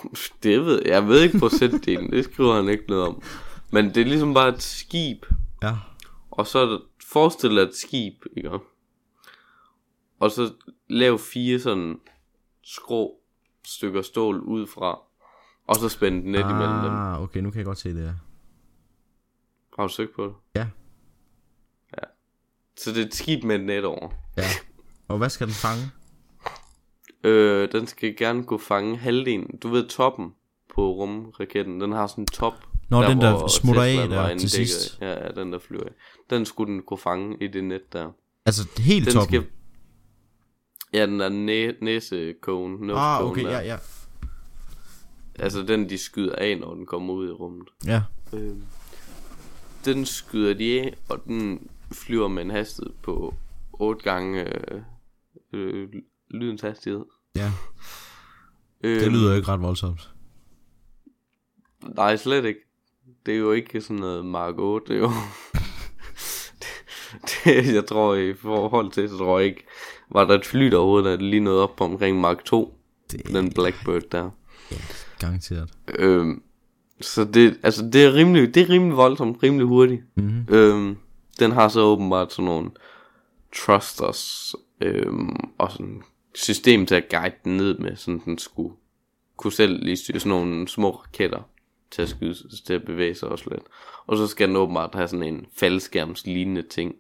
Det 0.43 0.61
ved 0.65 0.83
jeg. 0.87 1.09
ved 1.09 1.23
ikke 1.23 1.39
procentdelen. 1.39 2.11
det 2.11 2.25
skriver 2.25 2.55
han 2.55 2.69
ikke 2.69 2.85
noget 2.89 3.05
om. 3.09 3.23
Men 3.73 3.85
det 3.85 3.97
er 3.97 4.05
ligesom 4.05 4.35
bare 4.35 4.49
et 4.49 4.63
skib. 4.63 5.27
Ja. 5.63 5.77
Og 6.31 6.47
så 6.47 6.59
er 6.59 6.67
der, 6.67 6.79
forestil 7.13 7.51
dig 7.51 7.63
et 7.63 7.75
skib, 7.75 8.15
ikke? 8.37 8.51
Og 10.21 10.31
så 10.31 10.53
lav 10.89 11.19
fire 11.19 11.59
sådan 11.59 12.01
skrå 12.63 13.21
stykker 13.67 14.03
stål 14.03 14.41
ud 14.41 14.67
fra. 14.67 14.99
Og 15.67 15.77
så 15.77 15.89
spænde 15.89 16.19
et 16.19 16.25
net 16.25 16.45
ah. 16.45 16.51
imellem 16.51 16.77
dem. 16.77 16.93
Ah, 16.93 17.23
okay, 17.23 17.41
nu 17.41 17.51
kan 17.51 17.59
jeg 17.59 17.67
godt 17.67 17.79
se 17.79 17.95
det 17.95 18.03
her. 18.03 18.15
Har 19.77 19.87
du 19.87 19.93
søgt 19.93 20.15
på 20.17 20.25
det? 20.25 20.35
Ja. 20.57 20.67
Så 22.77 22.91
det 22.91 23.03
er 23.03 23.07
et 23.07 23.15
skib 23.15 23.45
med 23.45 23.57
et 23.57 23.65
net 23.65 23.85
over. 23.85 24.09
Ja. 24.37 24.43
Og 25.09 25.19
hvad 25.19 25.31
skal 25.31 25.47
den 25.47 25.55
fange? 25.55 25.83
Øh, 27.25 27.73
den 27.73 27.87
skal 27.87 28.17
gerne 28.17 28.45
kunne 28.45 28.61
fange 28.61 28.97
halvdelen. 28.97 29.57
Du 29.63 29.69
ved 29.69 29.89
toppen 29.89 30.31
på 30.75 30.93
rumraketten. 30.93 31.81
Den 31.81 31.93
har 31.93 32.07
sådan 32.07 32.23
en 32.23 32.27
top. 32.27 32.55
Nå, 32.89 33.03
den 33.03 33.21
der 33.21 33.47
smutter 33.49 33.83
af 33.83 34.09
der 34.09 34.39
til 34.39 34.51
sidst. 34.51 34.99
Ja, 35.01 35.25
ja, 35.27 35.29
den 35.29 35.53
der 35.53 35.59
flyver 35.59 35.85
af. 35.85 35.93
Den 36.31 36.45
skulle 36.47 36.73
den 36.73 36.83
kunne 36.83 36.99
fange 36.99 37.37
i 37.41 37.47
det 37.47 37.65
net 37.65 37.93
der. 37.93 38.11
Altså 38.47 38.69
helt 38.79 39.05
Den 39.07 39.15
toppen? 39.15 39.43
skal... 39.43 39.51
Ja, 40.93 41.07
den 41.07 41.21
der 41.21 41.29
næ- 41.29 41.73
næsekogen. 41.85 42.91
Ah, 42.91 43.25
okay, 43.25 43.45
der. 43.45 43.51
ja, 43.51 43.61
ja. 43.61 43.77
Altså 45.39 45.63
den, 45.63 45.89
de 45.91 45.99
skyder 45.99 46.35
af, 46.37 46.59
når 46.61 46.75
den 46.75 46.87
kommer 46.87 47.15
ud 47.15 47.29
i 47.29 47.33
rummet. 47.33 47.69
Ja, 47.87 48.03
Øh, 48.33 48.57
den 49.85 50.07
skyder 50.07 50.55
de 50.55 50.81
af, 50.81 50.95
og 51.09 51.25
den 51.25 51.69
flyver 51.93 52.29
med 52.29 52.43
en 52.43 52.51
hastighed 52.51 52.93
på 53.03 53.35
8 53.73 54.03
gange 54.03 54.45
øh, 54.75 54.81
øh, 55.53 55.89
lydens 56.31 56.61
hastighed. 56.61 57.05
ja. 57.37 57.53
Øh, 58.85 59.01
Det 59.01 59.13
lyder 59.13 59.35
ikke 59.37 59.49
ret 59.49 59.63
voldsomt. 59.63 60.11
Nej, 61.97 62.17
slet 62.17 62.45
ikke. 62.45 62.61
Det 63.27 63.35
er 63.35 63.39
jo 63.39 63.53
ikke 63.53 63.81
sådan 63.81 63.97
noget 63.97 64.25
Mark 64.27 64.55
8, 64.59 64.87
det 64.89 64.97
er 64.97 65.01
jo... 65.01 65.11
det, 67.45 67.75
jeg 67.75 67.87
tror 67.87 68.15
i 68.15 68.35
forhold 68.35 68.91
til, 68.93 69.09
så 69.09 69.19
tror 69.19 69.39
jeg 69.39 69.49
ikke, 69.49 69.65
var 70.11 70.25
der 70.25 70.35
et 70.35 70.47
fly 70.47 70.67
derude, 70.71 71.05
der 71.05 71.17
lige 71.17 71.41
nåede 71.41 71.63
op 71.63 71.77
på 71.77 71.85
omkring 71.85 72.21
Mark 72.21 72.45
2, 72.45 72.79
Det 73.11 73.27
den 73.27 73.53
Blackbird 73.53 74.03
der. 74.13 74.31
garanteret. 75.19 75.71
Øhm, 75.99 76.43
så 77.01 77.25
det, 77.25 77.59
altså 77.63 77.91
det 77.93 78.05
er 78.05 78.15
rimelig, 78.15 78.55
det 78.55 78.63
er 78.63 78.69
rimelig 78.71 78.97
voldsomt, 78.97 79.43
rimelig 79.43 79.67
hurtigt. 79.67 80.03
Mhm. 80.17 80.47
Øhm, 80.49 80.97
den 81.39 81.53
har 81.53 81.69
så 81.69 81.81
åbenbart 81.81 82.33
sådan 82.33 82.45
nogle 82.45 82.71
thrusters 83.55 84.55
øhm, 84.81 85.37
og 85.59 85.71
sådan 85.73 86.03
system 86.35 86.87
til 86.87 86.95
at 86.95 87.09
guide 87.11 87.35
den 87.45 87.57
ned 87.57 87.79
med, 87.79 87.97
sådan 87.97 88.21
den 88.25 88.39
skulle 88.39 88.75
kunne 89.37 89.53
selv 89.53 89.85
lige 89.85 89.97
styre 89.97 90.21
sådan 90.21 90.31
nogle 90.31 90.69
små 90.69 90.91
raketter 90.91 91.43
til 91.91 92.03
at 92.03 92.09
skyde, 92.09 92.35
til 92.67 92.73
at 92.75 92.85
bevæge 92.85 93.15
sig 93.15 93.29
også 93.29 93.51
lidt. 93.51 93.63
Og 94.07 94.17
så 94.17 94.27
skal 94.27 94.49
den 94.49 94.57
åbenbart 94.57 94.95
have 94.95 95.09
sådan 95.09 95.23
en 95.35 95.47
faldskærmslignende 95.59 96.63
ting, 96.63 96.95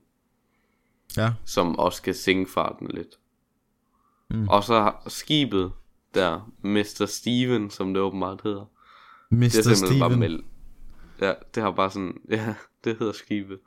Ja. 1.16 1.32
som 1.44 1.78
også 1.78 1.96
skal 1.96 2.14
sænke 2.14 2.50
farten 2.52 2.88
lidt. 2.94 3.18
Mm. 4.30 4.48
Og 4.48 4.64
så 4.64 4.74
har 4.74 5.02
skibet 5.08 5.72
der, 6.14 6.50
Mr. 6.62 7.06
Steven, 7.08 7.70
som 7.70 7.94
det 7.94 8.02
åbenbart 8.02 8.40
hedder. 8.44 8.64
Mr. 9.30 9.38
Det 9.38 9.66
er 9.66 9.74
Steven. 9.74 9.98
bare 9.98 10.16
meldt. 10.16 10.44
Ja, 11.20 11.32
det 11.54 11.62
har 11.62 11.70
bare 11.70 11.90
sådan, 11.90 12.20
ja, 12.30 12.54
det 12.84 12.96
hedder 12.98 13.12
skibet. 13.12 13.58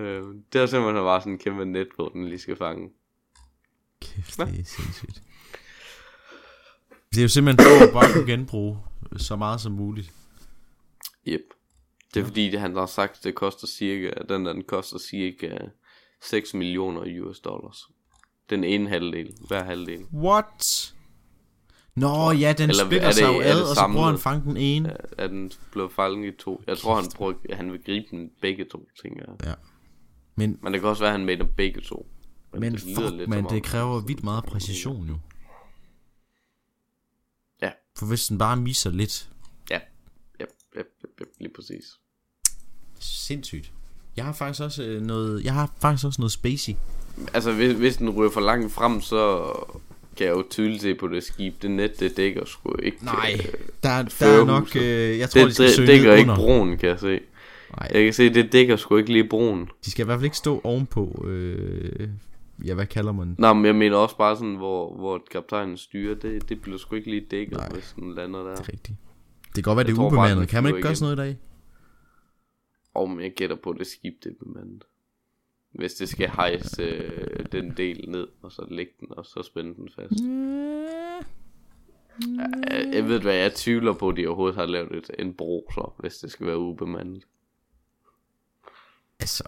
Øh, 0.00 0.22
det 0.52 0.60
har 0.60 0.66
simpelthen 0.66 1.04
bare 1.04 1.20
sådan 1.20 1.32
en 1.32 1.38
kæmpe 1.38 1.64
net 1.64 1.88
på, 1.96 2.10
den 2.14 2.24
lige 2.28 2.38
skal 2.38 2.56
fange. 2.56 2.88
Kæft, 4.02 4.36
det 4.38 4.60
er 4.60 4.64
sindssygt. 4.64 5.22
Det 7.10 7.18
er 7.18 7.22
jo 7.22 7.28
simpelthen 7.28 7.66
for 7.66 7.86
at 7.86 7.92
bare 7.92 8.12
kunne 8.12 8.26
genbruge 8.32 8.78
så 9.16 9.36
meget 9.36 9.60
som 9.60 9.72
muligt. 9.72 10.12
Yep. 11.28 11.40
Det 12.14 12.20
er 12.20 12.24
fordi, 12.24 12.50
det, 12.50 12.60
han 12.60 12.76
har 12.76 12.86
sagt, 12.86 13.24
det 13.24 13.34
koster 13.34 13.66
cirka, 13.66 14.10
den 14.28 14.46
der, 14.46 14.52
den 14.52 14.64
koster 14.64 14.98
cirka 14.98 15.56
6 16.22 16.54
millioner 16.54 17.20
US 17.22 17.40
dollars. 17.40 17.76
Den 18.50 18.64
ene 18.64 18.88
halvdel, 18.88 19.32
hver 19.48 19.62
halvdel. 19.64 20.04
What? 20.14 20.94
Nå 21.94 22.30
ja, 22.30 22.52
den 22.58 22.70
Eller 22.70 22.84
splitter 22.84 23.06
er 23.06 23.10
det- 23.10 23.16
sig 23.18 23.26
jo 23.34 23.40
er 23.40 23.54
ad, 23.54 23.60
og 23.70 23.76
så 23.76 23.88
bruger 23.92 24.06
han 24.06 24.18
fange 24.18 24.42
den 24.44 24.56
ene. 24.56 24.96
Er 25.18 25.26
den 25.26 25.52
blevet 25.72 25.92
faldet 25.92 26.24
i 26.24 26.36
to? 26.36 26.62
Jeg 26.66 26.78
tror, 26.78 26.94
han, 27.00 27.04
prøver, 27.16 27.34
han 27.52 27.72
vil 27.72 27.82
gribe 27.84 28.06
dem 28.10 28.30
begge 28.40 28.64
to, 28.64 28.88
tænker 29.02 29.24
jeg. 29.28 29.46
Ja. 29.46 29.54
Men, 30.40 30.58
Men 30.62 30.72
det 30.72 30.80
kan 30.80 30.90
også 30.90 31.02
være, 31.02 31.12
at 31.12 31.18
han 31.18 31.26
med 31.26 31.36
dem 31.36 31.46
begge 31.56 31.80
to. 31.80 32.06
men 32.52 32.72
det 32.72 32.84
lyder 32.84 33.00
fuck, 33.00 33.16
lidt 33.16 33.28
man, 33.28 33.44
det 33.50 33.62
kræver 33.62 34.00
vildt 34.00 34.24
meget 34.24 34.44
præcision 34.44 35.08
jo. 35.08 35.18
Ja, 37.62 37.70
For 37.98 38.06
hvis 38.06 38.26
den 38.26 38.38
bare 38.38 38.56
misser 38.56 38.90
lidt, 38.90 39.28
ja, 39.70 39.78
ja, 40.40 40.44
ja, 40.76 40.82
ja 41.20 41.24
lige 41.40 41.52
præcis. 41.54 41.84
sindssygt. 43.00 43.72
Jeg 44.16 44.24
har 44.24 44.32
faktisk 44.32 44.62
også 44.62 44.82
øh, 44.82 45.02
noget, 45.02 45.44
jeg 45.44 45.54
har 45.54 45.72
faktisk 45.80 46.06
også 46.06 46.20
noget 46.20 46.32
spacey. 46.32 46.72
Altså, 47.34 47.52
hvis, 47.52 47.72
hvis 47.72 47.96
den 47.96 48.10
ryger 48.10 48.30
for 48.30 48.40
langt 48.40 48.72
frem, 48.72 49.00
så 49.00 49.52
kan 50.16 50.26
jeg 50.26 50.32
jo 50.32 50.44
tydeligt 50.50 50.82
se 50.82 50.94
på 50.94 51.08
det 51.08 51.24
skib. 51.24 51.62
Det 51.62 51.70
net, 51.70 52.00
det 52.00 52.16
dækker 52.16 52.44
sgu 52.44 52.76
ikke. 52.82 53.04
Nej, 53.04 53.36
øh, 53.38 53.54
der, 53.82 54.02
der 54.02 54.26
er 54.26 54.44
nok, 54.44 54.76
øh, 54.76 55.18
jeg 55.18 55.30
tror, 55.30 55.40
det, 55.40 55.48
de 55.48 55.54
skal 55.54 55.66
det 55.66 55.74
søge 55.74 55.86
dækker 55.86 56.14
ikke 56.14 56.32
broen, 56.34 56.78
kan 56.78 56.88
jeg 56.88 57.00
se. 57.00 57.20
Nej, 57.78 57.88
Jeg 57.94 58.04
kan 58.04 58.12
se, 58.12 58.34
det 58.34 58.52
dækker 58.52 58.76
sgu 58.76 58.96
ikke 58.96 59.12
lige 59.12 59.28
broen. 59.28 59.68
de 59.84 59.90
skal 59.90 60.04
i 60.04 60.06
hvert 60.06 60.18
fald 60.18 60.24
ikke 60.24 60.36
stå 60.36 60.60
ovenpå, 60.64 61.24
øh, 61.28 62.08
ja, 62.66 62.74
hvad 62.74 62.86
kalder 62.86 63.12
man 63.12 63.34
Nå, 63.38 63.52
men 63.52 63.64
jeg 63.64 63.74
mener 63.74 63.96
også 63.96 64.16
bare 64.16 64.36
sådan, 64.36 64.54
hvor, 64.56 64.96
hvor 64.96 65.22
kaptajnen 65.30 65.76
styrer, 65.76 66.14
det, 66.14 66.48
det 66.48 66.62
bliver 66.62 66.78
sgu 66.78 66.96
ikke 66.96 67.10
lige 67.10 67.26
dækket, 67.30 67.56
Nej. 67.56 67.68
Nej. 67.68 67.74
hvis 67.78 67.94
den 67.96 68.14
lander 68.14 68.42
der. 68.42 68.54
det 68.54 68.68
rigtigt? 68.68 68.98
Det 69.46 69.54
kan 69.54 69.62
godt 69.62 69.76
være, 69.76 69.86
det 69.86 69.92
er 69.92 69.96
bare, 69.96 70.06
ubemandet. 70.06 70.48
Kan 70.48 70.62
man 70.62 70.74
ikke 70.74 70.86
gøre 70.86 70.94
sådan 70.94 71.16
noget 71.16 71.26
i 71.26 71.28
dag? 71.30 71.38
Og 72.94 73.10
men 73.10 73.20
jeg 73.20 73.32
gætter 73.36 73.56
på, 73.56 73.74
det 73.78 73.86
skib, 73.86 74.14
det 74.24 74.30
er 74.30 74.44
bemandet. 74.44 74.82
Hvis 75.72 75.94
det 75.94 76.08
skal 76.08 76.30
hejse 76.30 76.82
øh, 76.82 77.46
den 77.52 77.74
del 77.76 78.04
ned, 78.08 78.28
og 78.42 78.52
så 78.52 78.66
lægge 78.70 78.92
den, 79.00 79.08
og 79.10 79.26
så 79.26 79.42
spænde 79.42 79.74
den 79.74 79.88
fast. 79.96 80.12
Jeg, 82.70 82.90
jeg 82.94 83.08
ved 83.08 83.20
hvad, 83.20 83.34
jeg 83.34 83.54
tvivler 83.54 83.92
på, 83.92 84.08
at 84.08 84.16
de 84.16 84.26
overhovedet 84.26 84.56
har 84.56 84.66
lavet 84.66 84.92
et, 84.92 85.10
en 85.18 85.34
bro, 85.34 85.70
så, 85.74 85.90
hvis 85.98 86.18
det 86.18 86.30
skal 86.30 86.46
være 86.46 86.58
ubemandet. 86.58 87.22
Altså, 89.20 89.44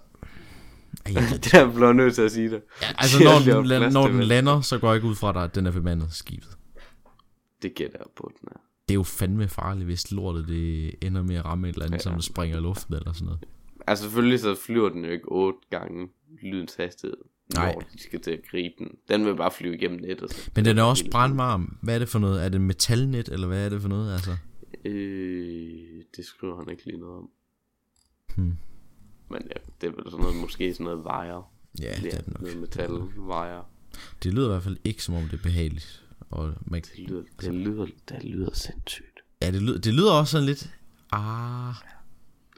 jeg, 1.08 1.22
det 1.44 1.54
er 1.54 1.64
jeg 1.64 1.74
blevet 1.74 1.96
nødt 1.96 2.14
til 2.14 2.22
at 2.22 2.32
sige 2.32 2.50
det. 2.50 2.62
altså 2.98 3.18
Det 3.18 3.26
er 3.26 3.54
når 3.54 3.62
den, 3.62 3.72
la- 3.72 3.92
når 3.92 4.08
den 4.08 4.22
lander, 4.22 4.60
så 4.60 4.78
går 4.78 4.88
jeg 4.88 4.96
ikke 4.96 5.08
ud 5.08 5.14
fra, 5.14 5.32
dig, 5.32 5.42
at 5.44 5.54
den 5.54 5.66
er 5.66 5.70
bemandet 5.70 6.12
skibet. 6.12 6.56
Det 7.62 7.74
gætter 7.74 7.96
jeg 7.98 8.06
på, 8.16 8.32
den 8.40 8.48
er. 8.52 8.56
Det 8.88 8.90
er 8.90 8.94
jo 8.94 9.02
fandme 9.02 9.48
farligt, 9.48 9.84
hvis 9.84 10.12
lortet 10.12 10.48
det 10.48 10.94
ender 11.06 11.22
med 11.22 11.36
at 11.36 11.44
ramme 11.44 11.68
et 11.68 11.72
eller 11.72 11.86
andet, 11.86 12.04
ja. 12.06 12.10
Ja. 12.10 12.14
som 12.14 12.20
springer 12.20 12.56
i 12.58 12.60
luften 12.60 12.94
eller 12.94 13.12
sådan 13.12 13.26
noget. 13.26 13.44
Altså 13.86 14.04
selvfølgelig 14.04 14.40
så 14.40 14.54
flyver 14.54 14.88
den 14.88 15.04
jo 15.04 15.10
ikke 15.10 15.24
otte 15.28 15.58
gange 15.70 16.08
lydens 16.42 16.74
hastighed, 16.74 17.16
Nej. 17.54 17.72
når 17.74 17.80
de 17.92 18.02
skal 18.02 18.20
til 18.20 18.30
at 18.30 18.40
gribe 18.50 18.74
den. 18.78 18.88
Den 19.08 19.24
vil 19.26 19.36
bare 19.36 19.50
flyve 19.50 19.74
igennem 19.74 20.00
nettet. 20.00 20.32
Så. 20.32 20.50
Men 20.56 20.64
den 20.64 20.78
er 20.78 20.82
også 20.82 21.04
brandvarm. 21.10 21.76
Hvad 21.82 21.94
er 21.94 21.98
det 21.98 22.08
for 22.08 22.18
noget? 22.18 22.44
Er 22.44 22.48
det 22.48 22.60
metalnet, 22.60 23.28
eller 23.28 23.46
hvad 23.46 23.64
er 23.64 23.68
det 23.68 23.80
for 23.82 23.88
noget? 23.88 24.12
Altså, 24.12 24.36
Øh, 24.84 26.02
det 26.16 26.24
skriver 26.24 26.56
han 26.58 26.70
ikke 26.70 26.84
lige 26.86 26.98
noget 26.98 27.16
om. 27.18 27.28
Hmm. 28.36 28.56
Men 29.30 29.42
ja, 29.50 29.60
det 29.82 29.88
er 30.06 30.10
sådan 30.10 30.20
noget, 30.20 30.36
måske 30.36 30.74
sådan 30.74 30.84
noget 30.84 30.98
wire. 30.98 31.42
ja, 31.80 31.94
det 32.02 32.14
er 32.14 32.18
det 32.18 32.28
nok. 32.28 32.40
Noget 32.42 32.60
metal 32.60 32.92
wire. 33.18 33.62
Det 34.22 34.34
lyder 34.34 34.46
i 34.46 34.50
hvert 34.50 34.62
fald 34.62 34.76
ikke, 34.84 35.02
som 35.02 35.14
om 35.14 35.22
det 35.22 35.32
er 35.38 35.42
behageligt. 35.42 36.04
Og 36.30 36.52
man, 36.66 36.80
Det 36.80 36.98
lyder, 36.98 37.22
det 37.40 37.54
lyder, 37.54 37.86
det 38.08 38.24
lyder 38.24 38.54
sindssygt. 38.54 39.20
ja, 39.42 39.50
det 39.50 39.62
lyder, 39.62 39.78
det 39.80 39.94
lyder 39.94 40.12
også 40.12 40.30
sådan 40.30 40.46
lidt... 40.46 40.70
Ah, 41.12 41.74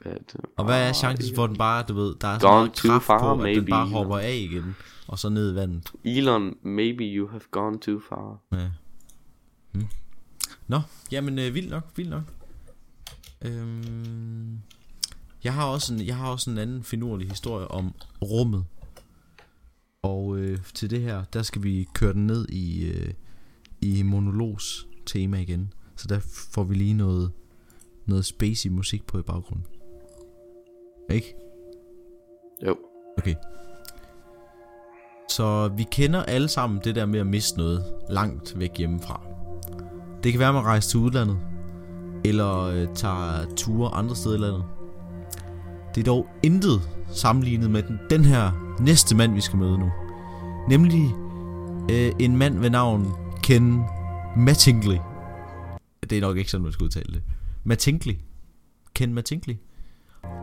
Ja, 0.05 0.09
det, 0.13 0.35
og 0.57 0.65
hvad 0.65 0.83
er 0.83 0.87
Ah, 0.87 0.93
chancen 0.93 1.35
for, 1.35 1.43
at 1.43 1.49
den 1.49 1.57
bare, 1.57 1.83
du 1.87 1.93
ved, 1.93 2.15
der 2.21 2.27
er 2.27 2.39
så 2.39 2.47
Gone 2.47 2.57
meget 2.59 2.73
too 2.73 2.89
kraft 2.91 3.05
far, 3.05 3.19
på, 3.19 3.31
at 3.31 3.35
den 3.37 3.43
maybe, 3.43 3.69
bare 3.69 3.87
hopper 3.87 4.17
af 4.17 4.35
igen, 4.35 4.75
og 5.07 5.19
så 5.19 5.29
ned 5.29 5.51
i 5.51 5.55
vandet. 5.55 5.91
Elon, 6.03 6.57
maybe 6.61 7.03
you 7.03 7.27
have 7.27 7.41
gone 7.51 7.79
too 7.79 7.99
far. 8.09 8.41
Ja. 8.51 8.69
Hmm. 9.71 9.87
Nå, 10.67 10.81
jamen 11.11 11.39
øh, 11.39 11.53
vildt 11.53 11.69
nok, 11.69 11.83
vildt 11.95 12.09
nok. 12.09 12.23
Øhm, 13.41 14.59
jeg 15.45 15.53
har 15.53 15.65
også 15.65 15.93
en, 15.93 16.01
jeg 16.01 16.15
har 16.15 16.31
også 16.31 16.49
en 16.49 16.57
anden 16.57 16.83
finurlig 16.83 17.29
historie 17.29 17.67
om 17.67 17.95
rummet. 18.21 18.65
Og 20.01 20.37
øh, 20.37 20.59
til 20.73 20.89
det 20.89 21.01
her, 21.01 21.23
der 21.23 21.41
skal 21.41 21.63
vi 21.63 21.87
køre 21.93 22.13
den 22.13 22.27
ned 22.27 22.49
i 22.49 22.85
øh, 22.85 23.13
i 23.81 24.03
monologs 24.03 24.87
tema 25.05 25.37
igen. 25.37 25.73
Så 25.95 26.07
der 26.07 26.19
får 26.53 26.63
vi 26.63 26.75
lige 26.75 26.93
noget 26.93 27.31
noget 28.05 28.25
spacey 28.25 28.69
musik 28.69 29.07
på 29.07 29.19
i 29.19 29.21
baggrunden. 29.21 29.65
Ikke? 31.09 31.35
Jo. 32.65 32.77
Okay. 33.17 33.35
Så 35.29 35.67
vi 35.67 35.85
kender 35.91 36.23
alle 36.23 36.47
sammen 36.47 36.81
det 36.83 36.95
der 36.95 37.05
med 37.05 37.19
at 37.19 37.27
miste 37.27 37.57
noget 37.57 37.83
langt 38.09 38.59
væk 38.59 38.77
hjemmefra. 38.77 39.21
Det 40.23 40.31
kan 40.31 40.39
være, 40.39 40.49
at 40.49 40.55
man 40.55 40.63
rejser 40.63 40.89
til 40.89 40.99
udlandet, 40.99 41.39
eller 42.25 42.61
øh, 42.61 42.87
tager 42.95 43.55
ture 43.55 43.89
andre 43.89 44.15
steder 44.15 44.35
i 44.35 44.39
landet. 44.39 44.63
Det 45.95 46.01
er 46.01 46.05
dog 46.05 46.27
intet 46.43 46.81
sammenlignet 47.07 47.71
med 47.71 47.83
den, 47.83 47.99
den 48.09 48.25
her 48.25 48.51
næste 48.79 49.15
mand, 49.15 49.33
vi 49.33 49.41
skal 49.41 49.59
møde 49.59 49.77
nu. 49.77 49.91
Nemlig 50.69 51.11
øh, 51.91 52.11
en 52.19 52.37
mand 52.37 52.59
ved 52.59 52.69
navn 52.69 53.13
Ken 53.43 53.83
Mattingly. 54.37 54.97
Det 56.09 56.17
er 56.17 56.21
nok 56.21 56.37
ikke 56.37 56.51
sådan, 56.51 56.63
man 56.63 56.73
skal 56.73 56.83
udtale 56.83 57.13
det. 57.13 57.23
Mattingly. 57.63 58.13
Ken 58.95 59.13
Mattingly. 59.13 59.53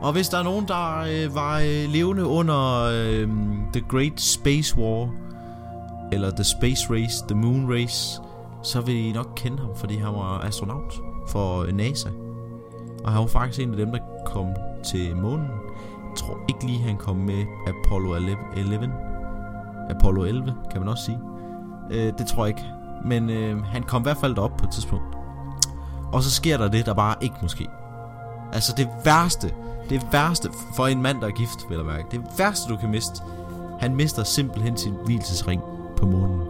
Og 0.03 0.13
hvis 0.13 0.29
der 0.29 0.39
er 0.39 0.43
nogen, 0.43 0.69
der 0.69 0.99
øh, 0.99 1.35
var 1.35 1.59
øh, 1.59 1.93
levende 1.93 2.27
under 2.27 2.83
øh, 2.83 3.29
The 3.73 3.85
Great 3.89 4.21
Space 4.21 4.79
War, 4.79 5.15
eller 6.13 6.31
The 6.31 6.45
Space 6.45 6.87
Race, 6.91 7.25
The 7.29 7.37
Moon 7.37 7.73
Race, 7.73 8.21
så 8.63 8.81
vil 8.81 8.95
I 8.95 9.13
nok 9.13 9.33
kende 9.37 9.59
ham, 9.59 9.77
fordi 9.77 9.97
han 9.97 10.15
var 10.15 10.39
astronaut 10.39 10.95
for 11.29 11.63
øh, 11.63 11.73
NASA. 11.73 12.09
Og 13.05 13.13
han 13.13 13.21
var 13.21 13.27
faktisk 13.27 13.61
en 13.61 13.71
af 13.71 13.77
dem, 13.77 13.91
der 13.91 13.99
kom 14.27 14.47
til 14.85 15.17
månen. 15.17 15.47
Jeg 15.47 16.17
tror 16.17 16.39
ikke 16.49 16.67
lige, 16.67 16.83
han 16.83 16.97
kom 16.97 17.17
med 17.17 17.45
Apollo 17.67 18.15
11. 18.57 18.93
Apollo 19.91 20.25
11, 20.25 20.55
kan 20.71 20.81
man 20.81 20.89
også 20.89 21.05
sige. 21.05 21.19
Øh, 21.91 22.13
det 22.19 22.27
tror 22.27 22.47
jeg 22.47 22.49
ikke. 22.49 22.69
Men 23.05 23.31
øh, 23.31 23.65
han 23.65 23.83
kom 23.83 24.03
i 24.03 24.03
hvert 24.03 24.17
fald 24.17 24.35
derop 24.35 24.57
på 24.57 24.65
et 24.65 24.73
tidspunkt. 24.73 25.17
Og 26.13 26.23
så 26.23 26.31
sker 26.31 26.57
der 26.57 26.69
det, 26.69 26.87
der 26.87 26.95
bare 26.95 27.15
ikke 27.21 27.37
måske. 27.43 27.69
Altså 28.53 28.75
det 28.77 28.89
værste, 29.05 29.55
det 29.89 30.07
værste 30.13 30.49
for 30.75 30.87
en 30.87 31.03
mand, 31.03 31.21
der 31.21 31.27
er 31.27 31.31
gift, 31.31 31.69
vil 31.69 31.77
jeg 31.77 31.87
mærke. 31.87 32.05
Det 32.11 32.21
værste, 32.39 32.73
du 32.73 32.77
kan 32.77 32.91
miste. 32.91 33.23
Han 33.81 33.95
mister 33.97 34.25
simpelthen 34.25 34.77
sin 34.77 34.95
hvilesesring 35.05 35.63
på 35.97 36.07
månen. 36.07 36.41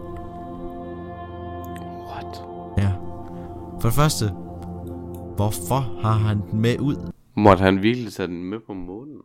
What? 2.11 2.43
Ja. 2.77 2.91
For 3.79 3.89
det 3.89 3.93
første, 3.93 4.33
hvorfor 5.35 5.99
har 6.01 6.13
han 6.13 6.41
den 6.51 6.61
med 6.61 6.79
ud? 6.79 7.11
Måtte 7.35 7.63
han 7.63 7.81
virkelig 7.81 8.13
tage 8.13 8.27
den 8.27 8.43
med 8.43 8.59
på 8.59 8.73
månen? 8.73 9.17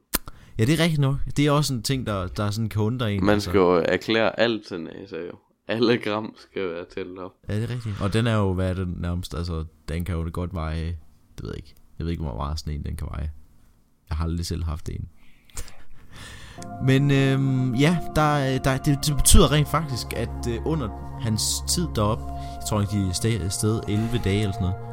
Ja, 0.59 0.65
det 0.65 0.81
er 0.81 0.83
rigtigt 0.83 1.01
nok. 1.01 1.17
Det 1.37 1.47
er 1.47 1.51
også 1.51 1.75
en 1.75 1.83
ting, 1.83 2.07
der, 2.07 2.27
der 2.27 2.51
sådan 2.51 2.69
kan 2.69 2.83
undre 2.83 3.15
en. 3.15 3.25
Man 3.25 3.41
skal 3.41 3.59
jo 3.59 3.85
erklære 3.89 4.41
alt 4.41 4.67
til 4.67 4.81
NASA 4.81 5.17
jo. 5.17 5.33
Alle 5.69 5.99
gram 5.99 6.35
skal 6.37 6.71
være 6.71 6.85
tællet 6.95 7.19
op. 7.19 7.33
Ja, 7.49 7.57
det 7.57 7.65
er 7.65 7.75
rigtigt. 7.75 8.01
Og 8.01 8.13
den 8.13 8.27
er 8.27 8.37
jo, 8.37 8.53
hvad 8.53 8.71
er 8.71 8.75
det 8.75 8.89
nærmest, 9.01 9.35
altså, 9.35 9.65
den 9.89 10.05
kan 10.05 10.15
jo 10.15 10.31
godt 10.33 10.55
veje, 10.55 10.87
det 11.37 11.43
ved 11.43 11.51
jeg 11.51 11.57
ikke. 11.57 11.75
Jeg 11.99 12.05
ved 12.05 12.11
ikke, 12.11 12.23
hvor 12.23 12.37
meget 12.37 12.59
sådan 12.59 12.75
en 12.75 12.83
den 12.83 12.97
kan 12.97 13.09
veje. 13.11 13.31
Jeg 14.09 14.17
har 14.17 14.25
aldrig 14.25 14.47
selv 14.47 14.65
haft 14.65 14.89
en. 14.89 15.09
Men 16.89 17.11
øhm, 17.11 17.75
ja, 17.75 17.99
der, 18.17 18.59
der, 18.59 18.77
det, 18.77 18.99
det 19.07 19.17
betyder 19.17 19.53
rent 19.53 19.69
faktisk, 19.69 20.07
at 20.17 20.49
øh, 20.49 20.67
under 20.67 21.19
hans 21.21 21.43
tid 21.69 21.89
deroppe, 21.95 22.25
jeg 22.33 22.63
tror 22.69 22.81
ikke, 22.81 22.93
de 22.93 23.09
er 23.09 23.13
sted, 23.13 23.51
sted 23.51 23.81
11 23.89 24.21
dage 24.25 24.41
eller 24.41 24.53
sådan 24.53 24.69
noget, 24.69 24.88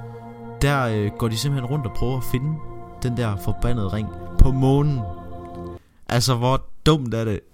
der 0.65 0.83
øh, 0.83 1.11
går 1.17 1.27
de 1.27 1.37
simpelthen 1.37 1.69
rundt 1.71 1.85
og 1.85 1.93
prøver 1.93 2.17
at 2.17 2.23
finde 2.31 2.57
den 3.03 3.17
der 3.17 3.35
forbandede 3.37 3.87
ring 3.87 4.07
på 4.39 4.51
månen. 4.51 4.99
Altså, 6.09 6.35
hvor 6.35 6.65
dumt 6.85 7.13
er 7.13 7.25
det? 7.25 7.39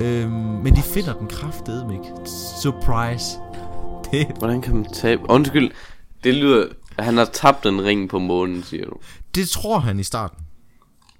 Øhm, 0.00 0.30
men 0.32 0.76
de 0.76 0.82
finder 0.82 1.12
den 1.12 1.26
kraftedeme 1.26 1.92
ikke. 1.92 2.30
Surprise. 2.62 3.38
Det, 4.12 4.26
Hvordan 4.38 4.62
kan 4.62 4.74
man 4.74 4.84
tabe? 4.84 5.22
Undskyld, 5.30 5.70
det 6.24 6.34
lyder... 6.34 6.66
Han 6.98 7.16
har 7.16 7.24
tabt 7.24 7.66
en 7.66 7.84
ring 7.84 8.08
på 8.08 8.18
månen, 8.18 8.62
siger 8.62 8.84
du. 8.84 8.96
det 9.34 9.48
tror 9.48 9.78
han 9.78 10.00
i 10.00 10.02
starten. 10.02 10.38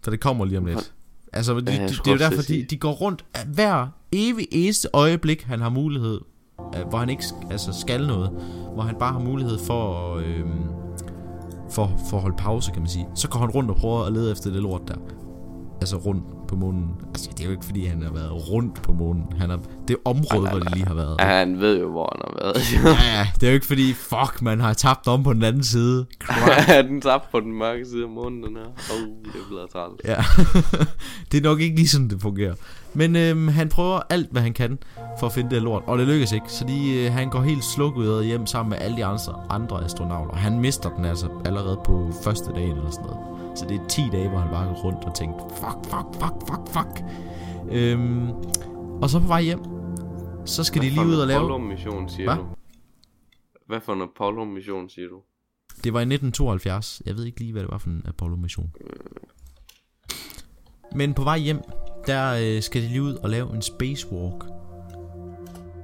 For 0.03 0.11
det 0.11 0.21
kommer 0.21 0.45
lige 0.45 0.59
om 0.59 0.67
lidt. 0.67 0.93
Altså, 1.33 1.61
de, 1.61 1.73
Ja, 1.73 1.83
de, 1.83 1.89
det 1.89 2.07
er 2.07 2.13
jo 2.13 2.19
derfor, 2.19 2.43
de, 2.43 2.67
de 2.71 2.77
går 2.77 2.93
rundt 2.93 3.25
hver 3.47 3.87
evig 4.13 4.49
eneste 4.51 4.89
øjeblik, 4.93 5.43
han 5.43 5.61
har 5.61 5.69
mulighed, 5.69 6.21
hvor 6.89 6.99
han 6.99 7.11
ikke 7.11 7.25
altså, 7.51 7.73
skal 7.81 8.07
noget, 8.07 8.31
hvor 8.75 8.83
han 8.83 8.95
bare 8.99 9.13
har 9.13 9.21
mulighed 9.21 9.59
for 9.59 10.15
at, 10.17 10.25
øh, 10.25 10.47
for, 11.71 11.91
for 12.11 12.17
at 12.17 12.23
holde 12.23 12.37
pause, 12.37 12.73
kan 12.73 12.83
man 12.83 12.89
sige. 12.89 13.09
Så 13.15 13.29
går 13.29 13.41
han 13.41 13.51
rundt 13.51 13.71
og 13.71 13.77
prøver 13.77 14.05
at 14.05 14.13
lede 14.13 14.33
efter 14.33 14.51
det 14.51 14.63
lort 14.63 14.89
der. 14.89 14.95
Altså 15.81 15.97
rundt 15.97 16.25
på 16.55 16.61
månen. 16.61 16.89
Altså, 17.09 17.31
det 17.31 17.41
er 17.41 17.45
jo 17.45 17.51
ikke 17.51 17.65
fordi, 17.65 17.87
han 17.87 18.03
har 18.03 18.13
været 18.13 18.51
rundt 18.51 18.83
på 18.83 18.93
månen. 18.93 19.25
Han 19.39 19.51
har, 19.51 19.61
det 19.89 19.95
er 19.95 20.11
området, 20.11 20.51
hvor 20.51 20.59
de 20.59 20.75
lige 20.75 20.87
har 20.87 20.95
været. 20.95 21.17
Ja, 21.21 21.25
han 21.25 21.61
ved 21.61 21.81
jo, 21.81 21.91
hvor 21.91 22.13
han 22.13 22.21
har 22.25 22.45
været. 22.45 22.73
Ja, 22.85 23.19
ja, 23.19 23.27
det 23.35 23.43
er 23.47 23.51
jo 23.51 23.55
ikke 23.55 23.67
fordi, 23.67 23.93
fuck, 23.93 24.43
man 24.43 24.61
har 24.61 24.73
tabt 24.73 25.09
om 25.09 25.23
på 25.23 25.33
den 25.33 25.43
anden 25.43 25.65
side. 25.65 26.07
Ja, 26.69 26.83
den 26.83 27.01
tabte 27.01 27.29
på 27.33 27.41
den 27.41 27.53
mørke 27.59 27.87
side 27.87 28.03
af 28.03 28.11
månen, 28.11 28.43
den 28.43 28.57
her. 28.57 28.65
Oh, 28.65 29.09
det 29.25 29.41
bliver 29.49 29.67
træls. 29.73 30.01
Ja, 30.05 30.17
det 31.33 31.39
er 31.39 31.43
nok 31.43 31.61
ikke 31.61 31.77
lige 31.77 31.89
sådan, 31.89 32.09
det 32.09 32.23
fungerer. 32.23 32.55
Men 32.95 33.17
øhm, 33.17 33.49
han 33.49 33.69
prøver 33.69 34.01
alt, 34.11 34.31
hvad 34.31 34.43
han 34.43 34.53
kan 34.53 34.79
for 35.19 35.27
at 35.27 35.33
finde 35.33 35.51
det 35.55 35.63
lort, 35.63 35.83
og 35.87 35.99
det 35.99 36.07
lykkes 36.07 36.33
ikke. 36.33 36.47
Så 36.49 36.65
de, 36.65 36.95
øh, 36.95 37.13
han 37.13 37.31
går 37.31 37.41
helt 37.41 37.65
slukket 37.65 38.25
hjem 38.25 38.47
sammen 38.47 38.71
med 38.71 38.79
alle 38.81 38.97
de 38.97 39.05
andre, 39.05 39.21
andre 39.51 39.85
astronauter. 39.85 40.37
Han 40.37 40.61
mister 40.61 40.91
den 40.91 41.05
altså 41.05 41.27
allerede 41.45 41.81
på 41.85 42.13
første 42.25 42.53
dagen 42.53 42.77
eller 42.77 42.91
sådan 42.91 43.07
noget. 43.07 43.35
Så 43.55 43.67
det 43.69 43.81
er 43.81 43.87
10 43.89 44.03
dage, 44.13 44.29
hvor 44.29 44.39
han 44.39 44.51
bare 44.51 44.67
går 44.67 44.75
rundt 44.75 45.05
og 45.05 45.15
tænkt, 45.15 45.37
fuck, 45.51 45.79
fuck, 45.85 46.09
fuck, 46.21 46.35
fuck, 46.49 46.69
fuck. 46.69 47.05
Øhm, 47.73 48.31
og 49.03 49.11
så 49.11 49.21
på 49.21 49.27
vej 49.27 49.43
hjem, 49.43 49.61
så 50.45 50.65
skal 50.65 50.83
de 50.83 50.91
lige 50.91 51.07
ud 51.07 51.15
og 51.15 51.27
lave... 51.27 51.39
Apollo-mission, 51.39 52.09
siger 52.09 52.35
Hva? 52.35 52.43
du? 52.43 52.47
Hvad 53.67 53.81
for 53.81 53.93
en 53.93 54.03
Apollo-mission, 54.03 54.89
siger 54.89 55.09
du? 55.09 55.17
Det 55.85 55.93
var 55.93 56.01
i 56.01 56.03
1972. 56.03 57.03
Jeg 57.07 57.17
ved 57.17 57.25
ikke 57.25 57.41
lige, 57.41 57.53
hvad 57.53 57.63
det 57.63 57.71
var 57.71 57.79
for 57.79 57.89
en 57.89 58.03
Apollo-mission. 58.05 58.71
Men 60.95 61.15
på 61.15 61.23
vej 61.25 61.39
hjem, 61.39 61.61
der 62.07 62.55
øh, 62.57 62.63
skal 62.63 62.83
de 62.83 62.89
lige 62.89 63.03
ud 63.03 63.15
og 63.15 63.31
lave 63.31 63.55
en 63.55 63.63
spacewalk. 63.63 64.45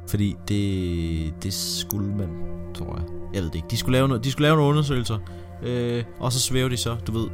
Fordi 0.09 0.37
det, 0.49 1.43
det 1.43 1.53
skulle 1.53 2.15
man, 2.17 2.29
tror 2.75 2.97
jeg. 2.97 3.05
Jeg 3.35 3.43
ved 3.43 3.51
det 3.51 3.55
ikke. 3.55 3.69
De 3.71 3.77
skulle 3.77 3.93
lave, 3.93 4.09
noget, 4.09 4.25
de 4.25 4.31
skulle 4.31 4.47
lave 4.47 4.57
nogle 4.57 4.71
undersøgelser. 4.71 5.19
Øh, 5.63 6.05
og 6.21 6.33
så 6.33 6.41
svæver 6.41 6.69
de 6.69 6.77
så, 6.77 6.97
du 7.07 7.13
ved, 7.13 7.29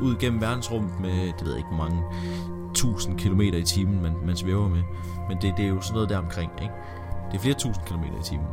ud 0.00 0.16
gennem 0.20 0.40
verdensrummet 0.40 0.92
med, 1.00 1.10
det 1.10 1.42
ved 1.44 1.50
jeg 1.50 1.56
ikke, 1.58 1.68
hvor 1.68 1.84
mange 1.84 2.02
tusind 2.74 3.18
kilometer 3.18 3.58
i 3.58 3.62
timen, 3.62 4.02
man, 4.02 4.12
man 4.26 4.36
svæver 4.36 4.68
med. 4.68 4.82
Men 5.28 5.38
det, 5.42 5.54
det 5.56 5.64
er 5.64 5.68
jo 5.68 5.80
sådan 5.80 5.94
noget 5.94 6.08
der 6.08 6.18
omkring, 6.18 6.50
ikke? 6.62 6.74
Det 7.30 7.38
er 7.38 7.42
flere 7.42 7.54
tusind 7.54 7.84
kilometer 7.86 8.20
i 8.20 8.22
timen 8.24 8.46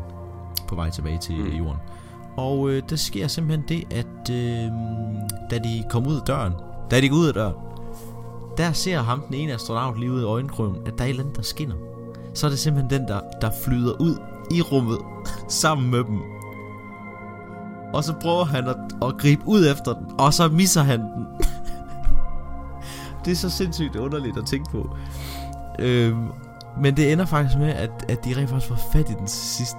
på 0.67 0.75
vej 0.75 0.89
tilbage 0.89 1.17
til 1.17 1.35
Mm. 1.35 1.41
mm. 1.43 1.51
jorden. 1.57 1.77
Og 2.37 2.69
øh, 2.69 2.83
der 2.89 2.95
sker 2.95 3.27
simpelthen 3.27 3.65
det, 3.67 3.93
at 3.93 4.29
øh, 4.31 4.71
da 5.51 5.57
de 5.57 5.83
kom 5.89 6.07
ud 6.07 6.15
af 6.15 6.21
døren, 6.27 6.53
da 6.91 7.01
de 7.01 7.09
går 7.09 7.15
ud 7.15 7.27
af 7.27 7.33
døren, 7.33 7.55
der 8.57 8.71
ser 8.71 8.99
ham 9.01 9.21
den 9.27 9.33
ene 9.35 9.53
astronaut 9.53 9.99
lige 9.99 10.11
ud 10.11 10.21
i 10.21 10.25
øjenkrogen, 10.25 10.75
at 10.85 10.93
der 10.97 11.03
er 11.03 11.05
et 11.05 11.09
eller 11.09 11.23
andet, 11.23 11.37
der 11.37 11.43
skinner. 11.43 11.75
Så 12.33 12.45
er 12.47 12.49
det 12.49 12.59
simpelthen 12.59 12.99
den, 13.01 13.07
der, 13.07 13.21
der 13.41 13.49
flyder 13.65 13.93
ud 14.01 14.17
i 14.51 14.61
rummet 14.61 14.97
sammen 15.61 15.91
med 15.91 16.03
dem. 16.03 16.21
Og 17.93 18.03
så 18.03 18.13
prøver 18.13 18.45
han 18.45 18.67
at, 18.67 18.77
at 19.01 19.17
gribe 19.17 19.41
ud 19.45 19.67
efter 19.71 19.93
den, 19.93 20.05
og 20.19 20.33
så 20.33 20.47
misser 20.47 20.81
han 20.81 20.99
den. 20.99 21.25
det 23.25 23.31
er 23.31 23.35
så 23.35 23.49
sindssygt 23.49 23.95
underligt 23.95 24.37
at 24.37 24.45
tænke 24.45 24.71
på. 24.71 24.95
Øhm, 25.79 26.27
men 26.81 26.97
det 26.97 27.11
ender 27.11 27.25
faktisk 27.25 27.57
med, 27.57 27.69
at, 27.69 28.05
at 28.09 28.25
de 28.25 28.37
rent 28.37 28.49
faktisk 28.49 28.69
får 28.69 28.89
fat 28.91 29.09
i 29.09 29.13
den 29.13 29.27
til 29.27 29.37
sidst. 29.37 29.77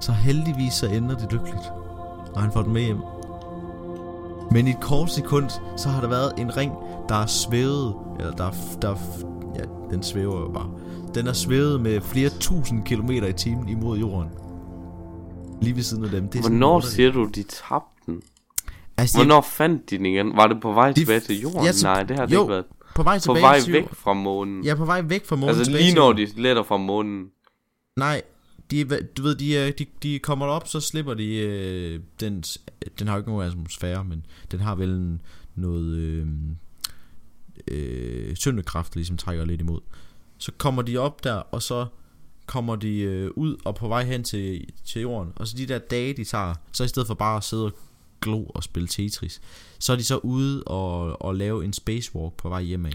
Så 0.00 0.12
heldigvis 0.12 0.72
så 0.72 0.86
ender 0.86 1.16
det 1.16 1.32
lykkeligt. 1.32 1.72
Og 2.34 2.42
han 2.42 2.52
får 2.52 2.62
den 2.62 2.72
med 2.72 2.82
hjem. 2.82 2.98
Men 4.50 4.66
i 4.66 4.70
et 4.70 4.80
kort 4.80 5.10
sekund, 5.10 5.50
så 5.76 5.88
har 5.88 6.00
der 6.00 6.08
været 6.08 6.32
en 6.38 6.56
ring, 6.56 6.72
der 7.08 7.14
er 7.14 7.26
svævet. 7.26 7.94
Eller 8.18 8.32
der, 8.32 8.50
der, 8.82 8.94
ja, 9.54 9.62
den 9.90 10.02
svæver 10.02 10.40
jo 10.40 10.48
bare. 10.48 10.70
Den 11.14 11.26
er 11.26 11.32
svævet 11.32 11.80
med 11.80 12.00
flere 12.00 12.28
tusind 12.28 12.84
kilometer 12.84 13.26
i 13.26 13.32
timen 13.32 13.68
imod 13.68 13.98
jorden. 13.98 14.28
Lige 15.64 15.76
ved 15.76 15.82
siden 15.82 16.04
af 16.04 16.10
dem. 16.10 16.28
Det 16.28 16.38
er 16.38 16.42
Hvornår 16.42 16.80
siger 16.80 17.10
du, 17.12 17.24
de 17.34 17.42
tabte 17.42 17.88
den? 18.06 18.22
Altså, 18.96 19.18
Hvornår 19.18 19.40
fandt 19.40 19.90
de 19.90 19.96
den 19.98 20.06
igen? 20.06 20.36
Var 20.36 20.46
det 20.46 20.60
på 20.62 20.72
vej 20.72 20.88
De- 20.92 21.00
tilbage 21.00 21.20
til 21.20 21.40
jorden? 21.40 21.64
Ja, 21.64 21.72
så- 21.72 21.86
Nej, 21.86 22.02
det 22.02 22.16
har 22.16 22.26
det 22.26 22.34
jo, 22.34 22.42
ikke 22.42 22.50
været. 22.52 22.64
På 22.94 23.02
vej 23.02 23.16
På 23.18 23.22
tilbage 23.22 23.42
vej 23.42 23.60
til 23.60 23.72
væk 23.72 23.94
fra 23.94 24.12
månen. 24.12 24.64
Ja, 24.64 24.74
på 24.74 24.84
vej 24.84 25.00
væk 25.02 25.24
fra 25.26 25.36
månen. 25.36 25.56
altså 25.56 25.72
lige 25.72 25.94
når 25.94 26.12
de 26.12 26.26
letter 26.36 26.62
fra 26.62 26.76
månen. 26.76 27.26
Nej, 27.96 28.22
de, 28.70 28.84
du 29.16 29.22
ved, 29.22 29.34
de, 29.34 29.72
de, 29.72 29.86
de 30.02 30.18
kommer 30.18 30.46
op, 30.46 30.68
så 30.68 30.80
slipper 30.80 31.14
de 31.14 31.36
øh, 31.36 32.00
den, 32.20 32.44
den 32.98 33.06
har 33.08 33.14
jo 33.14 33.18
ikke 33.18 33.30
nogen 33.30 33.46
atmosfære, 33.48 34.04
men 34.04 34.26
den 34.50 34.60
har 34.60 34.74
vel 34.74 34.88
en, 34.90 35.20
noget 35.54 35.96
øh, 35.98 36.26
øh, 37.68 38.34
tyngdekraft, 38.34 38.94
der 38.94 38.98
ligesom 38.98 39.16
trækker 39.16 39.44
lidt 39.44 39.60
imod. 39.60 39.80
Så 40.38 40.52
kommer 40.58 40.82
de 40.82 40.96
op 40.98 41.24
der, 41.24 41.34
og 41.34 41.62
så 41.62 41.86
kommer 42.46 42.76
de 42.76 42.98
øh, 42.98 43.30
ud 43.36 43.56
og 43.64 43.74
på 43.74 43.88
vej 43.88 44.04
hen 44.04 44.24
til, 44.24 44.64
til 44.86 45.02
jorden. 45.02 45.32
Og 45.36 45.46
så 45.48 45.54
de 45.56 45.66
der 45.66 45.78
dage, 45.78 46.12
de 46.12 46.24
tager, 46.24 46.54
så 46.72 46.84
i 46.84 46.88
stedet 46.88 47.06
for 47.06 47.14
bare 47.14 47.36
at 47.36 47.44
sidde 47.44 47.64
og 47.64 47.72
glo 48.20 48.44
og 48.44 48.62
spille 48.64 48.88
Tetris, 48.88 49.40
så 49.78 49.92
er 49.92 49.96
de 49.96 50.04
så 50.04 50.16
ude 50.16 50.62
og, 50.64 51.22
og 51.22 51.34
lave 51.34 51.64
en 51.64 51.72
spacewalk 51.72 52.34
på 52.36 52.48
vej 52.48 52.62
hjemad. 52.62 52.92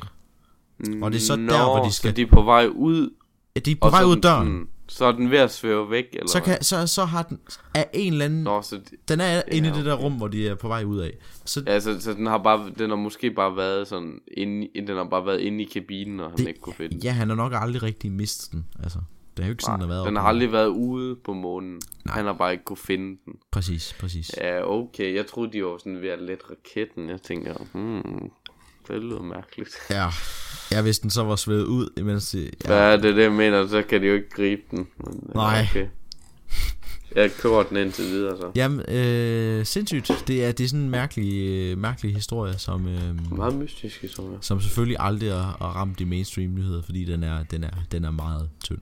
Og 1.02 1.12
det 1.12 1.18
er 1.18 1.22
så 1.22 1.36
Nå, 1.36 1.54
der, 1.54 1.64
hvor 1.66 1.84
de 1.86 1.92
Så 1.92 1.98
skal- 1.98 2.16
de 2.16 2.22
er 2.22 2.26
på 2.28 2.42
vej 2.44 2.68
ud. 2.76 3.10
Ja, 3.56 3.60
de 3.60 3.72
er 3.72 3.76
på 3.76 3.86
og 3.86 3.92
vej 3.92 4.02
så 4.02 4.06
ud 4.08 4.12
er 4.12 4.16
af 4.16 4.22
døren. 4.22 4.48
sådan- 4.48 4.68
Så 4.88 5.06
er 5.06 5.12
den 5.12 5.32
ved 5.32 5.38
at 5.38 5.52
svæve 5.54 5.90
væk, 5.92 6.06
eller 6.14 6.28
Så, 6.28 6.40
kan, 6.42 6.64
så, 6.64 6.88
så 6.88 7.06
har 7.06 7.24
den 7.24 7.40
af 7.74 7.90
en 7.94 8.14
eller 8.14 8.26
anden 8.26 8.44
Nå, 8.44 8.62
så, 8.62 8.76
de- 8.76 8.96
Den 9.08 9.22
er 9.22 9.42
inde 9.52 9.70
i 9.70 9.72
det 9.72 9.86
der 9.86 9.94
rum, 9.96 10.14
hvor 10.14 10.28
de 10.28 10.48
er 10.48 10.56
på 10.56 10.68
vej 10.68 10.84
ud 10.84 10.98
af. 11.00 11.12
Så 11.46 11.64
ja, 11.68 11.80
så, 11.80 12.00
så 12.02 12.14
den 12.14 12.26
har 12.26 12.38
bare, 12.38 12.72
den 12.78 12.90
har 12.90 12.98
måske 12.98 13.32
bare 13.32 13.56
været 13.56 13.88
sådan, 13.88 14.20
inde, 14.38 14.68
den 14.88 14.98
har 14.98 15.04
bare 15.10 15.26
været 15.26 15.40
inde 15.40 15.64
i 15.64 15.68
kabinen, 15.74 16.20
og 16.20 16.30
han 16.30 16.38
Det- 16.38 16.48
ikke 16.48 16.60
kunne 16.60 16.74
finde 16.74 16.94
den. 16.96 17.04
ja, 17.04 17.12
han 17.12 17.30
har 17.30 17.36
nok 17.36 17.52
aldrig 17.56 17.84
rigtig 17.84 18.12
mistet 18.12 18.52
den. 18.52 18.66
Altså, 18.84 19.00
det 19.40 19.44
er 19.44 19.48
jo 19.48 19.52
ikke 19.52 19.64
sådan, 19.64 19.80
Nej, 19.80 19.88
der 19.88 19.94
har 19.94 20.00
været. 20.02 20.08
den 20.08 20.16
har 20.16 20.24
aldrig 20.24 20.52
været 20.52 20.68
ude 20.68 21.16
på 21.26 21.34
månen. 21.34 21.82
Nej. 22.06 22.16
Han 22.16 22.26
har 22.26 22.34
bare 22.34 22.52
ikke 22.52 22.64
kunne 22.64 22.78
finde 22.78 23.18
den. 23.26 23.34
Præcis, 23.52 23.96
præcis. 24.00 24.32
Ja, 24.42 24.70
okay. 24.72 25.16
Jeg 25.16 25.28
troede, 25.28 25.52
de 25.54 25.64
var 25.64 25.78
sådan 25.78 26.02
ved 26.02 26.10
at 26.10 26.22
lette 26.22 26.44
raketten. 26.50 27.10
Jeg 27.10 27.22
tænker, 27.22 27.54
hmm, 27.74 28.30
det 28.88 29.02
lyder 29.04 29.22
mærkeligt. 29.22 29.70
Ja. 29.90 30.08
ja, 30.72 30.82
hvis 30.82 31.00
den 31.00 31.10
så 31.10 31.24
var 31.24 31.36
svedet 31.36 31.66
ud, 31.66 31.90
imens 31.98 32.32
det... 32.32 32.56
Ja, 32.68 32.90
Ja, 32.90 32.98
det 32.98 33.06
er 33.06 33.14
det, 33.14 33.24
jeg 33.24 33.32
mener. 33.32 33.68
Så 33.68 33.84
kan 33.90 34.02
de 34.02 34.08
jo 34.08 34.14
ikke 34.14 34.30
gribe 34.30 34.62
den. 34.72 34.88
Men, 34.98 35.30
Nej. 35.36 35.66
Okay. 35.70 35.88
Jeg 37.16 37.32
kører 37.32 37.64
den 37.64 37.78
indtil 37.78 38.06
videre, 38.06 38.38
så. 38.38 38.52
Jamen, 38.56 38.80
øh, 38.96 39.66
sindssygt. 39.66 40.24
Det 40.28 40.46
er, 40.46 40.52
det 40.52 40.64
er 40.64 40.68
sådan 40.68 40.84
en 40.84 40.90
mærkelig, 40.90 41.50
øh, 41.50 41.78
mærkelig 41.78 42.14
historie, 42.16 42.58
som, 42.58 42.88
øh, 42.88 43.32
Meget 43.38 43.56
mystisk 43.56 44.02
historie. 44.02 44.38
som 44.42 44.62
selvfølgelig 44.62 44.98
aldrig 45.00 45.32
har, 45.32 45.58
har 45.62 45.68
ramt 45.76 46.00
de 46.00 46.06
mainstream 46.06 46.50
nyheder, 46.54 46.82
fordi 46.82 47.06
den 47.06 47.24
er, 47.24 47.44
den 47.44 47.64
er, 47.64 47.70
den 47.92 48.06
er 48.06 48.12
meget 48.12 48.50
tynd. 48.64 48.80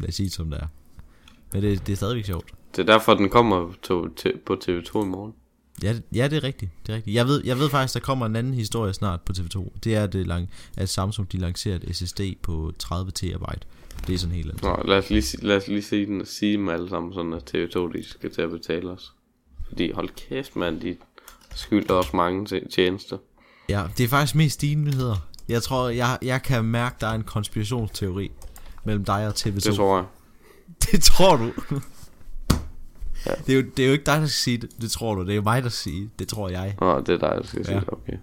Lad 0.00 0.08
os 0.08 0.14
sige 0.14 0.24
det, 0.26 0.32
som 0.32 0.50
det 0.50 0.60
er. 0.60 0.66
Men 1.52 1.62
det, 1.62 1.86
det 1.86 1.92
er 1.92 1.96
stadigvæk 1.96 2.24
sjovt. 2.24 2.46
Det 2.76 2.88
er 2.88 2.92
derfor, 2.92 3.14
den 3.14 3.28
kommer 3.28 3.72
to, 3.82 4.08
til, 4.14 4.32
på 4.46 4.52
TV2 4.64 5.02
i 5.02 5.06
morgen. 5.06 5.32
Ja, 5.82 5.92
det- 5.92 6.02
ja, 6.14 6.28
det 6.28 6.36
er 6.36 6.44
rigtigt. 6.44 6.70
Det 6.86 6.92
er 6.92 6.96
rigtigt. 6.96 7.14
Jeg 7.14 7.26
ved, 7.26 7.42
jeg 7.44 7.58
ved 7.58 7.68
faktisk, 7.70 7.94
der 7.94 8.00
kommer 8.00 8.26
en 8.26 8.36
anden 8.36 8.54
historie 8.54 8.92
snart 8.92 9.20
på 9.20 9.32
TV2. 9.32 9.68
Det 9.84 9.94
er, 9.96 10.06
det 10.06 10.26
lang, 10.26 10.50
at 10.76 10.88
Samsung 10.88 11.32
de 11.32 11.38
lancerer 11.38 11.76
et 11.82 11.96
SSD 11.96 12.20
på 12.42 12.72
30 12.78 13.10
terabyte. 13.10 13.66
Det 14.06 14.14
er 14.14 14.18
sådan 14.18 14.34
helt 14.36 14.48
andet. 14.50 14.62
Nå, 14.62 14.82
lad 14.84 14.98
os 14.98 15.10
lige, 15.10 15.46
lad 15.46 15.56
os 15.56 15.68
lige 15.68 15.82
sige, 15.82 16.06
den, 16.06 16.26
sige 16.26 16.52
dem 16.52 16.68
alle 16.68 16.88
sammen, 16.88 17.12
sådan 17.14 17.32
at 17.32 17.54
TV2 17.54 17.92
de 17.98 18.04
skal 18.04 18.30
til 18.30 18.42
at 18.42 18.50
betale 18.50 18.90
os. 18.90 19.12
Fordi 19.68 19.92
hold 19.92 20.08
kæft, 20.28 20.56
mand, 20.56 20.80
de 20.80 20.96
skylder 21.54 21.94
os 21.94 22.12
mange 22.12 22.60
tjenester. 22.70 23.18
Ja, 23.68 23.84
det 23.98 24.04
er 24.04 24.08
faktisk 24.08 24.34
mest 24.34 24.60
dine 24.60 24.82
nyheder. 24.84 25.26
Jeg 25.48 25.62
tror, 25.62 25.88
jeg, 25.88 26.18
jeg 26.22 26.42
kan 26.42 26.64
mærke, 26.64 26.96
der 27.00 27.06
er 27.06 27.14
en 27.14 27.22
konspirationsteori 27.22 28.30
mellem 28.84 29.04
dig 29.04 29.26
og 29.26 29.32
TV2. 29.32 29.54
Det 29.54 29.74
tror 29.74 29.96
jeg. 29.96 30.06
det 30.92 31.02
tror 31.02 31.36
du. 31.36 31.52
Ja. 33.26 33.34
det, 33.46 33.52
er 33.52 33.56
jo, 33.56 33.62
det 33.76 33.82
er 33.82 33.86
jo 33.86 33.92
ikke 33.92 34.04
dig, 34.06 34.20
der 34.20 34.26
skal 34.26 34.30
sige 34.30 34.58
det. 34.58 34.70
Det 34.80 34.90
tror 34.90 35.14
du. 35.14 35.22
Det 35.22 35.30
er 35.30 35.34
jo 35.34 35.42
mig, 35.42 35.62
der 35.62 35.68
skal 35.68 35.92
sige 35.92 36.10
det. 36.18 36.28
Tror 36.28 36.48
jeg. 36.48 36.76
Nå, 36.80 37.00
det 37.00 37.08
er 37.08 37.18
dig, 37.18 37.36
der 37.36 37.42
skal 37.46 37.64
sige 37.64 37.74
Ja. 37.74 37.80
det. 37.80 37.88
Okay. 37.92 38.16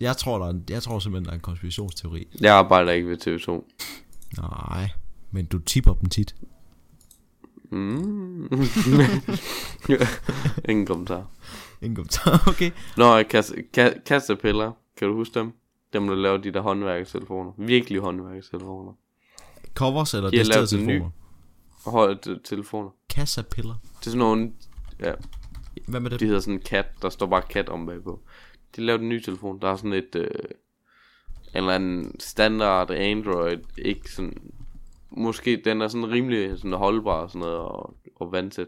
Jeg 0.00 0.16
tror, 0.16 0.38
der 0.38 0.46
er 0.46 0.50
en, 0.50 0.64
jeg 0.70 0.82
tror 0.82 0.98
simpelthen, 0.98 1.24
der 1.24 1.30
er 1.30 1.34
en 1.34 1.40
konspirationsteori. 1.40 2.26
Jeg 2.40 2.54
arbejder 2.54 2.92
ikke 2.92 3.08
ved 3.08 3.26
TV2. 3.26 3.64
Nej, 4.40 4.90
men 5.30 5.44
du 5.44 5.58
tipper 5.58 5.94
dem 5.94 6.08
tit. 6.08 6.34
Mm. 7.70 8.48
Ingen 10.68 10.86
kommentar. 10.86 11.26
Ingen 11.82 11.96
kommentar. 11.96 12.44
okay. 12.48 12.70
Nå, 12.96 13.22
kassepiller. 14.06 14.72
Kan 14.96 15.08
du 15.08 15.14
huske 15.14 15.38
dem? 15.38 15.52
Dem, 15.92 16.06
der 16.06 16.14
laver 16.14 16.36
de 16.36 16.52
der 16.52 16.60
håndværketelefoner. 16.60 17.50
Virkelig 17.58 18.00
håndværketelefoner. 18.00 18.92
Covers 19.74 20.14
eller 20.14 20.30
De 20.30 20.36
har 20.36 20.44
lavet 20.44 20.72
en 20.72 20.86
ny. 20.86 21.00
telefoner? 21.84 22.40
Telefoner. 22.44 22.90
Kassapiller. 23.10 23.74
Det 24.00 24.06
er 24.06 24.10
sådan 24.10 24.18
nogle... 24.18 24.52
Ja, 25.00 25.12
Hvad 25.88 26.00
med 26.00 26.10
det? 26.10 26.20
de 26.20 26.24
hedder 26.26 26.40
sådan 26.40 26.54
en 26.54 26.60
kat. 26.60 26.86
Der 27.02 27.08
står 27.08 27.26
bare 27.26 27.42
kat 27.42 27.68
om 27.68 27.86
bagpå. 27.86 28.20
De 28.76 28.80
lavede 28.80 29.02
en 29.02 29.08
ny 29.08 29.20
telefon. 29.22 29.60
Der 29.60 29.68
er 29.68 29.76
sådan 29.76 29.92
et... 29.92 30.14
Øh, 30.14 30.28
eller 31.54 31.72
anden 31.72 32.20
standard 32.20 32.90
Android, 32.90 33.58
ikke 33.78 34.12
sådan, 34.12 34.36
måske 35.10 35.62
den 35.64 35.82
er 35.82 35.88
sådan 35.88 36.10
rimelig 36.10 36.58
sådan 36.58 36.72
holdbar 36.72 37.12
og 37.22 37.30
sådan 37.30 37.40
noget, 37.40 37.56
og, 37.58 37.96
og 38.16 38.32
vandtæt. 38.32 38.66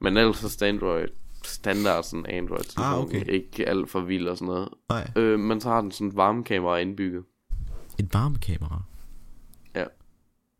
Men 0.00 0.16
ellers 0.16 0.36
så 0.36 0.64
Android 0.64 1.08
standard 1.44 2.02
sådan 2.04 2.26
Android 2.26 2.62
telefon, 2.64 2.84
Ah, 2.84 2.98
okay. 3.00 3.28
ikke 3.28 3.68
alt 3.68 3.90
for 3.90 4.00
vild 4.00 4.28
og 4.28 4.36
sådan 4.36 4.54
noget. 4.54 4.68
Nej. 4.88 5.10
Øh, 5.16 5.38
men 5.38 5.60
så 5.60 5.68
har 5.68 5.80
den 5.80 5.92
sådan 5.92 6.08
et 6.08 6.16
varmekamera 6.16 6.78
indbygget. 6.78 7.24
Et 7.98 8.14
varmekamera. 8.14 8.82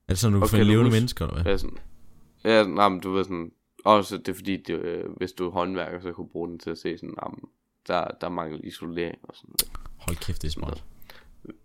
Er 0.09 0.13
det 0.13 0.19
sådan, 0.19 0.33
du 0.33 0.39
kan 0.39 0.43
Og 0.43 0.51
finde 0.51 0.65
levende 0.65 0.85
huske- 0.85 0.95
mennesker, 0.97 1.27
eller 1.27 1.43
hvad? 1.43 1.53
Ja, 1.53 1.57
sådan, 1.59 1.79
ja, 2.45 2.65
nej, 2.67 2.89
men 2.89 3.01
du 3.01 3.13
ved 3.13 3.25
sådan, 3.25 3.53
også 3.85 4.19
det 4.19 4.29
er 4.29 4.35
fordi, 4.35 4.57
det, 4.57 4.75
øh, 4.75 5.05
hvis 5.17 5.33
du 5.33 5.47
er 5.47 5.51
håndværker, 5.51 6.01
så 6.01 6.13
kunne 6.13 6.29
bruge 6.29 6.49
den 6.49 6.59
til 6.59 6.71
at 6.71 6.79
se 6.79 6.99
sådan, 6.99 7.15
jamen, 7.25 7.41
der, 7.87 8.09
der 8.21 8.29
mangler 8.29 8.61
isolering 8.65 9.19
og 9.23 9.35
sådan 9.37 9.49
noget. 9.49 9.79
Hold 9.99 10.17
kæft, 10.17 10.43
det 10.43 10.49
er 10.49 10.53
smart. 10.53 10.85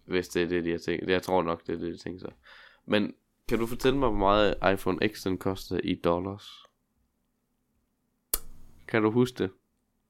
Hvis 0.06 0.28
det 0.28 0.44
er 0.44 0.48
det, 0.48 0.66
de 0.66 0.72
har 0.72 0.78
tænkt. 0.78 1.10
Jeg 1.10 1.24
tror 1.24 1.44
nok, 1.44 1.68
det 1.68 1.76
er 1.76 1.80
det, 1.80 1.94
de 1.94 1.98
tænker 1.98 2.20
sig. 2.20 2.32
Men 2.88 3.14
kan 3.48 3.60
du 3.60 3.66
fortælle 3.66 4.00
mig, 4.00 4.10
hvor 4.10 4.18
meget 4.20 4.56
iPhone 4.74 5.00
X 5.14 5.24
den 5.24 5.38
koster 5.38 5.80
i 5.84 5.96
dollars? 5.96 6.44
Kan 8.88 9.02
du 9.04 9.12
huske 9.12 9.44
det? 9.44 9.50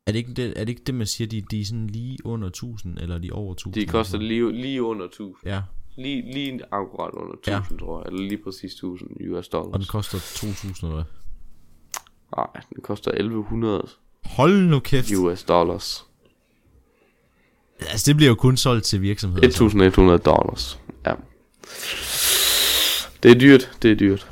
Er 0.06 0.12
det 0.12 0.20
ikke 0.20 0.34
det, 0.34 0.46
er 0.60 0.66
det, 0.66 0.70
ikke 0.70 0.84
det 0.84 0.96
man 0.96 1.08
siger, 1.08 1.28
de, 1.28 1.42
de 1.42 1.62
er 1.62 1.66
sådan 1.66 1.88
lige 1.88 2.18
under 2.26 2.48
1000, 2.48 2.98
eller 3.00 3.18
de 3.18 3.28
er 3.28 3.34
over 3.34 3.52
1000? 3.54 3.74
De 3.74 3.86
koster 3.92 4.18
lige, 4.18 4.52
lige 4.52 4.84
under 4.84 5.06
1000. 5.06 5.36
Ja, 5.50 5.62
Lige, 6.00 6.34
lige 6.34 6.60
akkurat 6.72 7.12
under 7.14 7.34
1000, 7.34 7.80
ja. 7.80 7.86
tror 7.86 8.00
jeg. 8.00 8.08
Eller 8.14 8.28
lige 8.30 8.44
præcis 8.44 8.74
1000 8.74 9.10
US 9.32 9.48
og 9.48 9.64
den 9.64 9.72
dollars. 9.72 9.90
koster 9.90 10.18
2000, 10.36 10.76
eller 10.84 10.96
hvad? 10.96 11.04
Nej, 12.38 12.64
den 12.76 12.84
koster 12.84 13.12
1100 13.12 13.88
Hold 14.26 14.62
nu 14.62 14.80
kæft. 14.80 15.12
US 15.12 15.44
dollars. 15.44 16.06
Altså, 17.80 18.04
det 18.08 18.16
bliver 18.16 18.30
jo 18.30 18.36
kun 18.36 18.58
solgt 18.58 18.86
til 18.86 19.02
virksomheder. 19.02 19.42
så. 19.42 19.66
1100 19.66 20.20
dollars. 20.20 20.80
Ja. 21.06 21.14
Det 23.24 23.32
er 23.32 23.40
dyrt, 23.40 23.72
det 23.82 23.92
er 23.92 23.96
dyrt. 23.96 24.28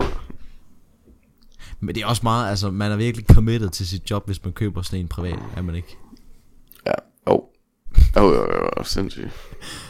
Men 1.80 1.96
det 1.96 2.04
er 2.04 2.08
også 2.08 2.22
meget, 2.24 2.50
altså, 2.50 2.72
man 2.72 2.92
er 2.92 2.96
virkelig 2.96 3.26
committed 3.26 3.70
til 3.70 3.88
sit 3.88 4.12
job, 4.12 4.26
hvis 4.26 4.44
man 4.44 4.54
køber 4.54 4.82
sådan 4.82 5.00
en 5.00 5.08
privat, 5.08 5.40
er 5.56 5.62
man 5.62 5.76
ikke? 5.76 5.98
Oh, 8.18 8.32
oh, 8.32 8.70
oh, 8.78 8.86
sindssygt. 8.86 9.30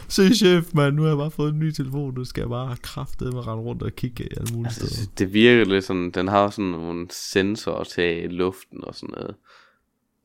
Se 0.08 0.34
chef, 0.34 0.74
man, 0.74 0.94
nu 0.94 1.02
har 1.02 1.08
jeg 1.08 1.18
bare 1.18 1.30
fået 1.30 1.52
en 1.52 1.58
ny 1.58 1.70
telefon, 1.70 2.14
nu 2.14 2.24
skal 2.24 2.40
jeg 2.40 2.48
bare 2.48 2.76
kraftedeme 2.76 3.34
med 3.36 3.46
rende 3.46 3.64
rundt 3.64 3.82
og 3.82 3.92
kigge 3.92 4.24
i 4.24 4.28
alle 4.36 4.54
mulige 4.54 4.72
steder. 4.72 4.86
Altså, 4.86 5.10
det 5.18 5.32
virker 5.32 5.64
lidt 5.64 5.84
sådan, 5.84 6.10
den 6.10 6.28
har 6.28 6.50
sådan 6.50 6.70
nogle 6.70 7.06
sensorer 7.10 7.84
til 7.84 8.30
luften 8.30 8.84
og 8.84 8.94
sådan 8.94 9.14
noget. 9.18 9.34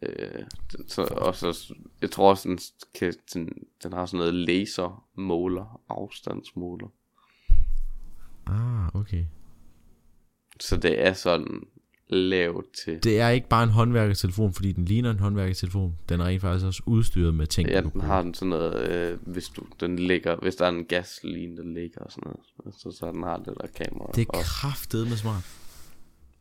Øh, 0.02 0.44
den- 0.72 0.90
så, 0.90 1.04
og 1.04 1.36
så, 1.36 1.74
jeg 2.02 2.12
tror 2.12 2.30
også, 2.30 2.50
den, 2.50 2.60
kan, 3.00 3.14
den, 3.34 3.50
den 3.84 3.94
har 3.94 4.06
sådan 4.06 4.18
noget 4.18 4.34
lasermåler, 4.34 5.82
afstandsmåler. 5.90 6.88
Ah, 8.48 8.96
okay. 9.02 9.26
Så 10.60 10.78
det 10.78 11.08
er 11.08 11.14
sådan 11.14 11.62
lavt 12.14 12.66
til. 12.86 13.04
Det 13.04 13.20
er 13.20 13.30
ikke 13.30 13.48
bare 13.48 13.64
en 13.64 13.70
håndværkertelefon, 13.70 14.54
fordi 14.54 14.72
den 14.72 14.86
ligner 14.86 15.12
en 15.12 15.20
håndværkertelefon. 15.20 15.96
Den 16.10 16.20
er 16.20 16.26
rent 16.26 16.42
faktisk 16.42 16.66
også 16.66 16.82
udstyret 16.86 17.34
med 17.34 17.48
ting. 17.48 17.70
Ja, 17.70 17.82
den 17.82 18.02
har 18.02 18.22
den 18.22 18.34
sådan 18.34 18.50
noget, 18.50 18.90
øh, 18.90 19.18
hvis 19.22 19.48
du, 19.48 19.64
den 19.80 20.00
ligger, 20.00 20.36
hvis 20.42 20.56
der 20.56 20.66
er 20.66 20.70
en 20.70 20.86
gasline, 20.86 21.58
der 21.58 21.64
ligger 21.64 22.02
og 22.02 22.12
sådan 22.12 22.24
noget, 22.26 22.76
så, 22.78 22.98
så 23.00 23.12
den 23.12 23.24
har 23.24 23.38
det 23.38 23.54
der 23.62 23.68
kamera. 23.86 24.12
Det 24.16 24.22
er 24.22 24.26
og, 24.30 24.44
kraftedeme 24.44 25.16
smart. 25.16 25.44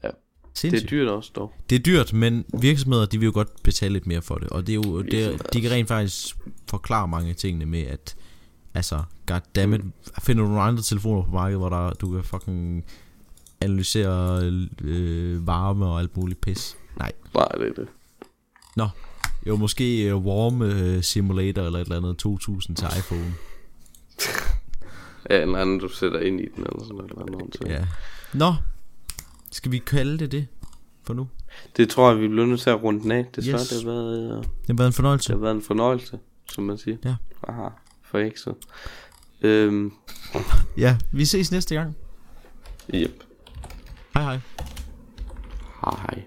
Ja. 0.04 0.10
Sindssygt. 0.54 0.90
det 0.90 0.96
er 0.96 1.04
dyrt 1.04 1.08
også 1.08 1.32
dog. 1.36 1.52
Det 1.70 1.76
er 1.76 1.82
dyrt, 1.82 2.12
men 2.12 2.44
virksomheder, 2.60 3.06
de 3.06 3.18
vil 3.18 3.26
jo 3.26 3.32
godt 3.34 3.62
betale 3.62 3.92
lidt 3.92 4.06
mere 4.06 4.22
for 4.22 4.34
det. 4.34 4.48
Og 4.48 4.66
det 4.66 4.72
er 4.72 4.80
jo, 4.86 5.02
det 5.02 5.24
er, 5.24 5.36
de 5.36 5.60
kan 5.60 5.70
rent 5.70 5.88
faktisk 5.88 6.36
forklare 6.68 7.08
mange 7.08 7.30
af 7.30 7.36
tingene 7.36 7.66
med, 7.66 7.82
at 7.82 8.16
altså, 8.74 9.02
goddammit, 9.26 9.80
finder 10.22 10.42
du 10.42 10.48
nogle 10.48 10.62
andre 10.62 10.82
telefoner 10.82 11.22
på 11.22 11.30
markedet, 11.30 11.60
hvor 11.60 11.68
der, 11.68 11.90
du 11.90 12.12
kan 12.12 12.24
fucking 12.24 12.84
analysere 13.64 14.42
øh, 14.80 15.46
varme 15.46 15.86
og 15.86 16.00
alt 16.00 16.16
muligt 16.16 16.40
pis. 16.40 16.76
Nej. 16.98 17.12
Nej, 17.34 17.48
det 17.48 17.68
er 17.68 17.72
det. 17.74 17.88
Nå, 18.76 18.88
jo 19.46 19.56
måske 19.56 20.14
uh, 20.14 20.26
Warm 20.26 20.60
uh, 20.60 21.02
Simulator 21.02 21.62
eller 21.62 21.78
et 21.78 21.82
eller 21.84 21.96
andet 21.96 22.16
2000 22.18 22.76
til 22.76 22.86
iPhone. 22.98 23.34
Ja, 25.30 25.42
en 25.42 25.54
anden, 25.56 25.78
du 25.78 25.88
sætter 25.88 26.20
ind 26.20 26.40
i 26.40 26.46
den, 26.56 26.64
eller 26.64 26.82
sådan 26.82 26.96
noget. 26.96 27.10
Eller 27.26 27.50
til. 27.50 27.70
Ja. 27.70 27.86
Nå, 28.34 28.54
skal 29.52 29.72
vi 29.72 29.78
kalde 29.78 30.18
det 30.18 30.32
det 30.32 30.46
for 31.04 31.14
nu? 31.14 31.28
Det 31.76 31.88
tror 31.88 32.10
jeg, 32.10 32.20
vi 32.20 32.28
bliver 32.28 32.46
nødt 32.46 32.60
til 32.60 32.70
at 32.70 32.82
runde 32.82 33.02
den 33.02 33.10
af. 33.10 33.26
Det, 33.34 33.44
yes. 33.44 33.68
det, 33.68 33.82
har 33.82 33.90
været, 33.90 34.18
øh, 34.30 34.36
Det 34.36 34.46
har 34.66 34.74
været 34.74 34.86
en 34.86 34.92
fornøjelse. 34.92 35.28
det 35.32 35.38
har 35.38 35.42
været 35.42 35.54
en 35.54 35.62
fornøjelse, 35.62 36.18
som 36.52 36.64
man 36.64 36.78
siger. 36.78 36.96
Ja. 37.04 37.14
Aha, 37.48 37.68
for 38.04 38.18
ikke 38.18 38.40
så. 38.40 38.54
Øhm, 39.42 39.92
Ja, 40.76 40.96
vi 41.12 41.24
ses 41.24 41.52
næste 41.52 41.74
gang. 41.74 41.96
yep. 42.94 43.24
Hej 44.14 44.24
hej. 44.24 44.40
Hej. 45.82 46.18